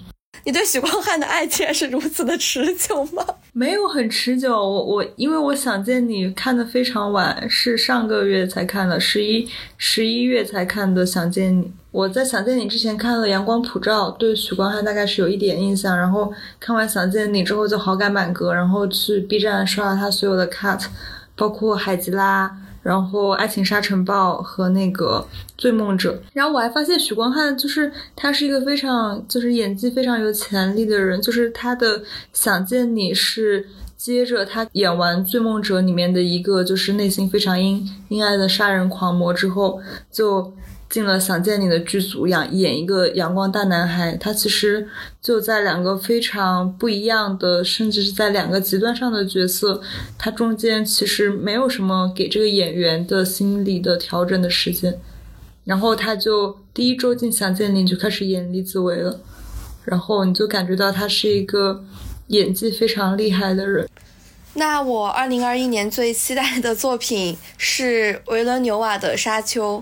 [0.46, 3.26] 你对许光汉的爱竟然是如此的持久吗？
[3.52, 11.72] 没有很持久，我我因为我想见你看的非常晚，是上个月才看的，十一十一月才看的想见你。
[11.92, 20.86] 我在想见你之前看了阳光普照，对许光汉大概是有一点印象，然后看完想见你之后就好感满格，然后去 B 站刷了他所有的 cut，
[21.36, 22.56] 包括海吉拉。
[22.82, 25.26] 然后《爱情沙尘暴》和那个
[25.58, 32.00] 《醉梦者》，然后我还发现许光汉就是他是一个非常就是演技非常有潜力的人，就是他的
[32.34, 33.68] 《想见你》是
[33.98, 40.54] 接着他演完《醉梦者》里面的一个就是内心非常阴阴暗的杀人狂魔之后就。
[40.90, 44.18] 进了想见你的剧组，演演一个阳光大男孩。
[44.18, 44.88] 他其实
[45.22, 49.80] 就在两个非常不一样的，甚至是在两个极端上的角色，
[50.18, 55.00] 他中间其实没有什么给这个演员的心理的调整的时间。
[55.64, 59.22] 然后他就第一周进想见你就开始演李子维了，
[59.86, 61.84] 然后你就感觉到他是一个
[62.28, 63.88] 演技非常厉害的人。
[64.56, 69.78] 那我二零二一年最期待的作品是维伦纽瓦的《沙丘》。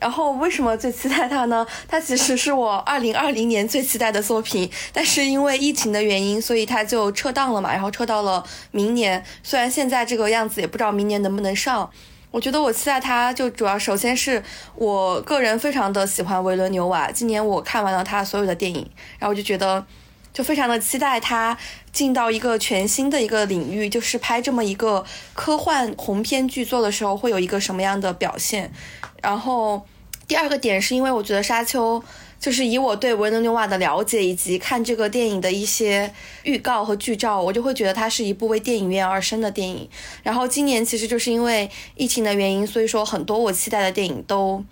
[0.00, 1.64] 然后为什么最期待它呢？
[1.86, 9.22] 它其实是我二零二零年最期待的作品，但是因为疫情的原因，所以它就撤档了嘛，然后撤到了明年。
[9.42, 11.90] 虽然现在这个样子，也不知道明年能不能上。
[12.30, 14.42] 我觉得我期待它，就主要首先是
[14.74, 18.88] 我个人非常的喜欢维伦纽瓦，今年我看完了他所有的电影，
[19.18, 19.84] 然后我就觉得
[20.32, 21.58] 就非常的期待他
[21.92, 28.72] 进到一个全新的一个领域，就是拍这么一个科幻鸿篇巨作的时候会有一个什么样的表现，
[29.20, 29.84] 然后。
[30.30, 31.98] 第二个点是因为我觉得《沙丘》
[32.38, 36.14] 就是以我对维伦纽瓦的了解以及看这个电影的一些
[36.44, 39.90] 预告和剧照，我就会觉得它是一部为电影院而生的电影。
[40.22, 44.64] 然后今年其实就是因为疫情的原因，所以说很多我期待的电影都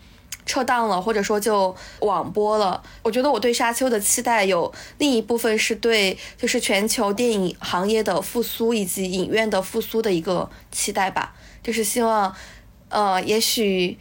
[0.46, 2.80] 撤档了，或者说就网播了。
[3.02, 11.34] 我觉得我对《沙丘》的期待有另一部分是对就是全球电影行业的复苏以及影院的复苏的一个期待吧，
[11.64, 12.32] 就是希望，
[12.90, 13.98] 呃，也许。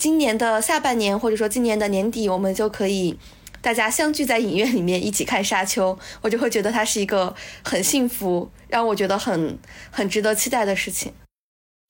[0.00, 3.18] 今年的下半年，或者说今年的年底，我们就可以
[3.60, 9.58] 大家相聚在影院里面一起看《沙丘》，我就会觉得它是一个很幸福，让我觉得很
[9.90, 11.12] 很值得期待的事情。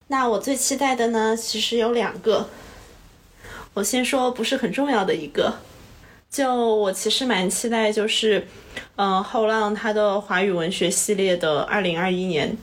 [0.09, 2.49] 那我最期待的呢，其实有两个。
[3.75, 5.59] 我先说不是很重要的一个，
[6.29, 8.49] 就我其实蛮期待，就是
[8.97, 12.57] 嗯后浪他的华语文学系列的二零二一年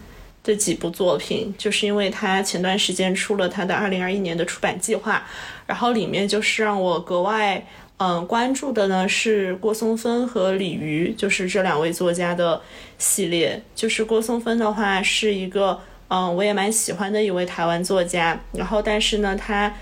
[0.47, 5.21] 这几部作品，就是因为他前段时间出了他的二零二一年的出版计划，
[5.65, 7.67] 然后里面就是让我格外
[7.97, 12.61] 嗯关注的呢是郭松芬和李渔，就是这两位作家的
[12.97, 13.61] 系列。
[13.75, 19.73] 就是郭松芬的话是一个嗯我也蛮喜欢的一位台湾作家，然后但是呢他。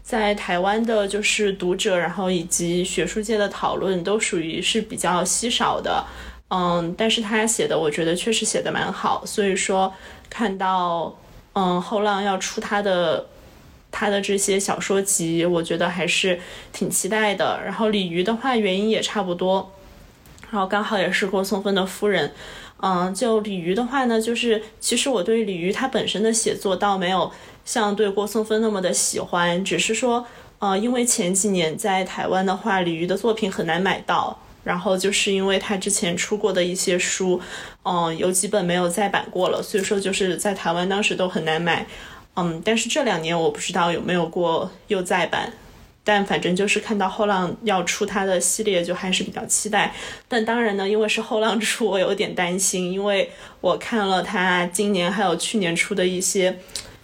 [0.00, 6.02] 在台湾的，就是读者，然后以及学术界的讨论，都属于是比较稀少的，
[6.48, 9.92] 嗯，但是他写的，我觉得确实写的蛮好，所以说
[10.30, 11.16] 看到，
[11.52, 13.26] 嗯，后浪要出他的
[13.90, 16.40] 他的这些小说集，我觉得还是
[16.72, 17.60] 挺期待的。
[17.64, 19.72] 然后鲤鱼的话，原因也差不多，
[20.50, 22.32] 然后刚好也是郭松芬的夫人，
[22.80, 27.30] 嗯，就鲤鱼的话呢，就是其实我对鲤鱼他本身的写作倒没有。
[27.64, 30.24] 像对郭松芬那么的喜欢，只是说，
[30.58, 34.38] 呃，因为前几年在台湾的话，李渔的作品很难买到，
[34.68, 37.40] 然后就是因为他之前出过的一些书，
[37.84, 41.86] 嗯，有几本没有再版过了，所以说就是在台湾当时都很难买，
[42.36, 45.50] 嗯，但是这两年我不知道有没有过又再版，
[46.04, 49.94] 但反正就是看到后浪要出他的系列，就还是比较期待。
[50.28, 53.30] 但当然呢，因为是后浪出，我有点担心，因为
[53.62, 56.58] 我看了他今年还有去年出的一些。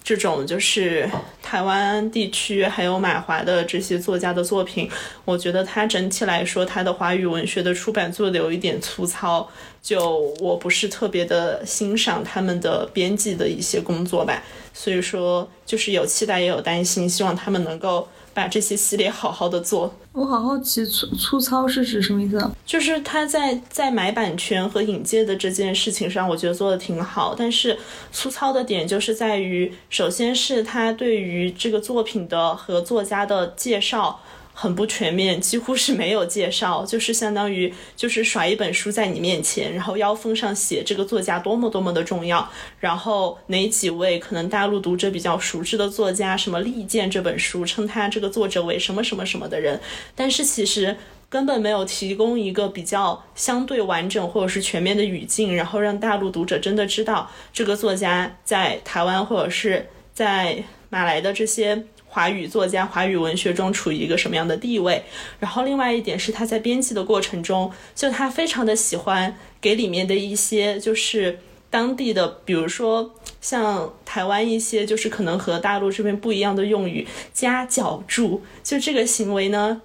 [0.04, 1.10] 这种就是
[1.42, 4.88] 台湾地区还有马华的这些作家的作品，
[5.24, 9.48] 我觉得他整体来说，他的华语文学的出版做的有一点粗糙，
[9.82, 14.42] 就我不是特别的欣赏他们的编辑的一些工作吧，
[14.74, 18.06] 所以说就是有期待也有担心，希望他们能够。
[18.34, 22.38] 把这些系列好好的做，我好好奇粗粗糙是指什么意思？
[22.38, 27.34] 啊就是他在在买版权和引介的这件事情上，我觉得做的挺好。
[27.36, 27.76] 但是
[28.12, 34.20] 粗糙的点就是在于，首先是他对于这个作品的和作家的介绍。
[34.56, 42.48] 很不全面，几乎是没有介绍，就是相当于就是甩一本书在你面前，然后腰封上写这个作家多么多么的重要，
[42.78, 49.80] 然后哪几位可能大陆读者比较熟知的作家，什么力荐这本书，称他这个作者为什么什么什么的人，
[50.14, 50.96] 但是其实
[51.28, 61.84] 根本没有提供一个比较相对完整或者是全面的语境，然后让大陆读者真的知道这个作家在台湾或者是在马来的这些。
[62.14, 65.02] 华语作家、华语文学中处于一个什么样的地位？
[65.40, 79.82] 然后另外一点是他在编辑的过程中，就他非常的喜欢给里面的一些就是当地的，比如说像台湾一些就是可能和大陆这边不一样的用语加脚注，就这个行为呢。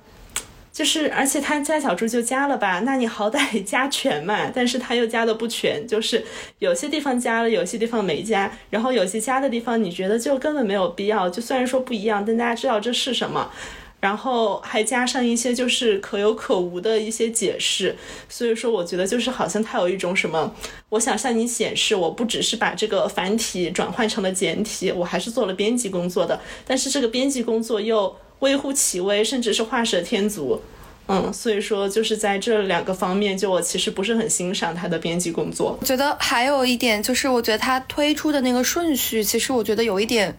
[0.80, 4.50] 就是，而且他加小注就加了吧，那你好歹 加全嘛。
[4.56, 6.24] 但是他又加的不全，就是
[6.60, 8.50] 有些地方加了，有些地方没加。
[8.70, 11.30] 然后有些加的地方，你觉得就根本没有必要。
[11.30, 13.52] 就虽然说不一样，但大家知道这是什么。
[14.00, 17.94] 然后还加上一些就是可有可无的一些解释。
[18.30, 20.56] 所以说，我觉得就是好像他有一种什么，
[20.88, 26.40] 我想向你显示，我不只是把这个繁体转换成了简体，我还是做了编辑工作的。
[26.66, 28.16] 但是这个编辑工作又。
[28.40, 30.62] 微乎其微，甚至是画蛇添足，
[31.08, 35.78] 嗯，所以说就是在这两个方面，就我其实不是很欣赏他的编辑工作。
[35.82, 40.38] 我觉得还有一点就是，我觉得他推出的那个顺序，其实我觉得有一点，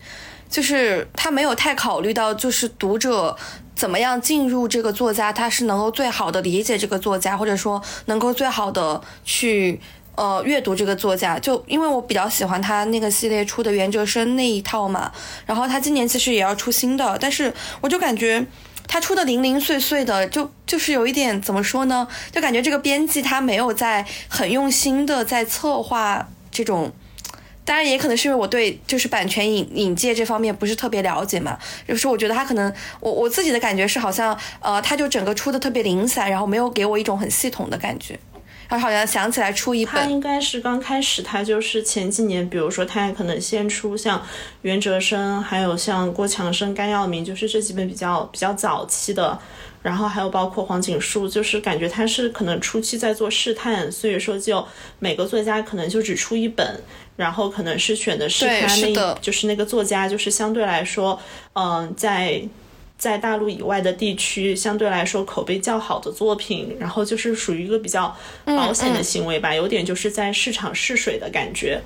[0.48, 3.36] 就是他没有太考虑到，就是读者
[3.74, 9.80] 怎么样进入这个作家，他是能够最好的理解这个作家，或者说能够最好的去。
[10.16, 15.10] 呃，阅读这个作家，就因为我比较喜欢他那个系列出的袁哲生那一套嘛，
[15.46, 18.44] 然后他今年其实也要出新的，但是我就感觉
[18.86, 22.06] 他出的零零碎碎的，就就是有一点怎么说呢？
[22.30, 26.92] 就感觉这个编辑他没有在很用心的在策划这种，
[27.64, 31.56] 当然也可能是因为我对就是版权引引介这方面不是特别了解嘛，
[31.88, 38.18] 就是我觉得他可能我我自己的感觉是好像呃，他就整个出的特别零散，然后没有给我一种很系统的感觉。
[38.70, 44.24] 他好像想起来出一本，他应该是刚开始，他就是前几年，比如说他可能先出像
[44.62, 49.36] 袁哲生，还有像郭强生、甘耀明，就是这几本比较比较早期的，
[49.82, 54.64] 然后还有包括黄锦树，就是感觉他是可能初期在做试探，所以说就
[55.00, 56.80] 每个作家可能就只出一本，
[57.16, 61.20] 然后可能是选的是他那，就是那个作家，就是相对来说，
[61.54, 62.40] 嗯，在。
[63.00, 68.14] 在大陆以外的地区，相对来说口碑较好的作品，然后就是属于一个比较
[68.44, 71.80] 保险的行为吧，有点就是在市场试水的感觉，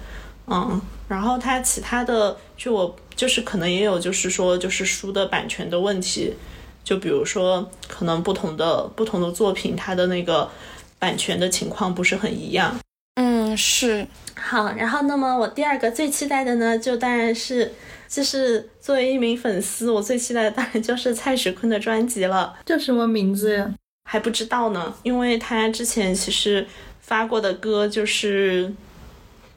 [0.48, 6.34] 嗯，然后它其他的就我就是可能也有就是说就是书的版权的问题，
[6.82, 10.50] 就比如说，可能不同的不同的作品，它的那个
[10.98, 12.76] 版权的情况不是很一样。
[13.14, 14.04] 嗯，是。
[14.34, 17.72] 好，然后那么我第二个最期待的呢，就当然是，
[18.14, 22.54] 就是作为一名粉丝，我最期待的当然就是蔡徐坤的专辑了。
[22.64, 23.74] 叫什么名字呀？
[24.08, 26.64] 还不知道呢，因为他之前其实
[27.00, 28.72] 发过的歌就是。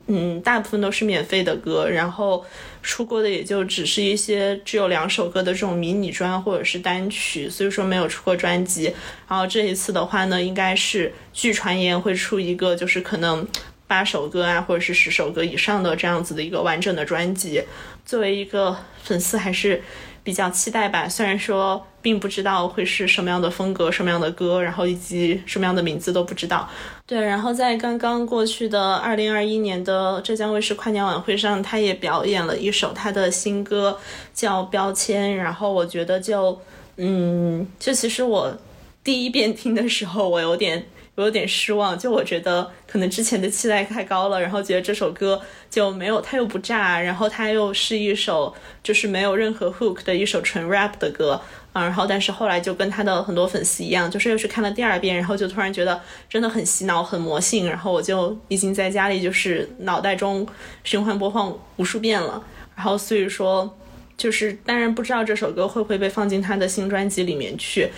[0.10, 2.46] 嗯，大部分都是免费的歌，然后
[2.82, 8.86] 出过的也就只是一些只有两首歌的这种迷你专或者是单曲，所以说没有出过专辑。
[9.28, 13.46] 然后这一次的话呢，应该是据传言会出一个就是可能
[13.86, 17.62] 八首歌啊，或者是十首歌以上的这样子的一个完整的专辑。
[18.08, 19.84] 作为一个粉丝，还是。
[20.24, 26.68] 比较期待吧，虽然说并不知道会是什么样的风格、什么样的歌，然后以及什么样的名字都不知道。
[27.06, 33.98] 对，然后在刚刚过去的二零二一年的浙江卫视跨年晚会上，他也表演了一首他的新歌，
[34.34, 35.32] 叫《标签》。
[35.38, 36.60] 然后我觉得就，
[36.98, 38.54] 嗯，就其实我
[39.02, 40.86] 第一遍听的时候，我有点。
[41.18, 48.54] 我有点失望，就我觉得可能之前的期待太高了，然后觉得这首歌就没有，它又不炸，然后它又是一首
[48.84, 51.42] 就是没有任何 hook 的一首纯 rap 的歌
[51.74, 56.00] 啊，然后但是后来就跟他的很多粉丝一样，就是又去看了第二遍，然后就突然觉得
[56.30, 60.48] 真的很洗脑，很魔性，然后我就已经在家里就是脑袋中
[60.84, 62.44] 循环播放无数遍了，
[62.76, 63.76] 然后所以说
[64.16, 67.90] 就是当然不知道这首歌会不会被放进他的新专辑里面去。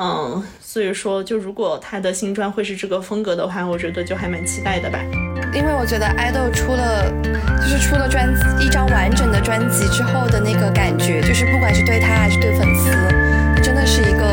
[0.00, 4.98] 嗯，所以说，就如果他的新专会是这个风格的话，我觉得就还蛮期待的吧。
[5.52, 7.10] 因为我觉得爱豆出了，
[7.60, 8.28] 就是出了专
[8.60, 12.90] 一张完整的专辑之后的那个感觉，就是不管是对他还是对粉丝，
[13.62, 14.27] 真的是一个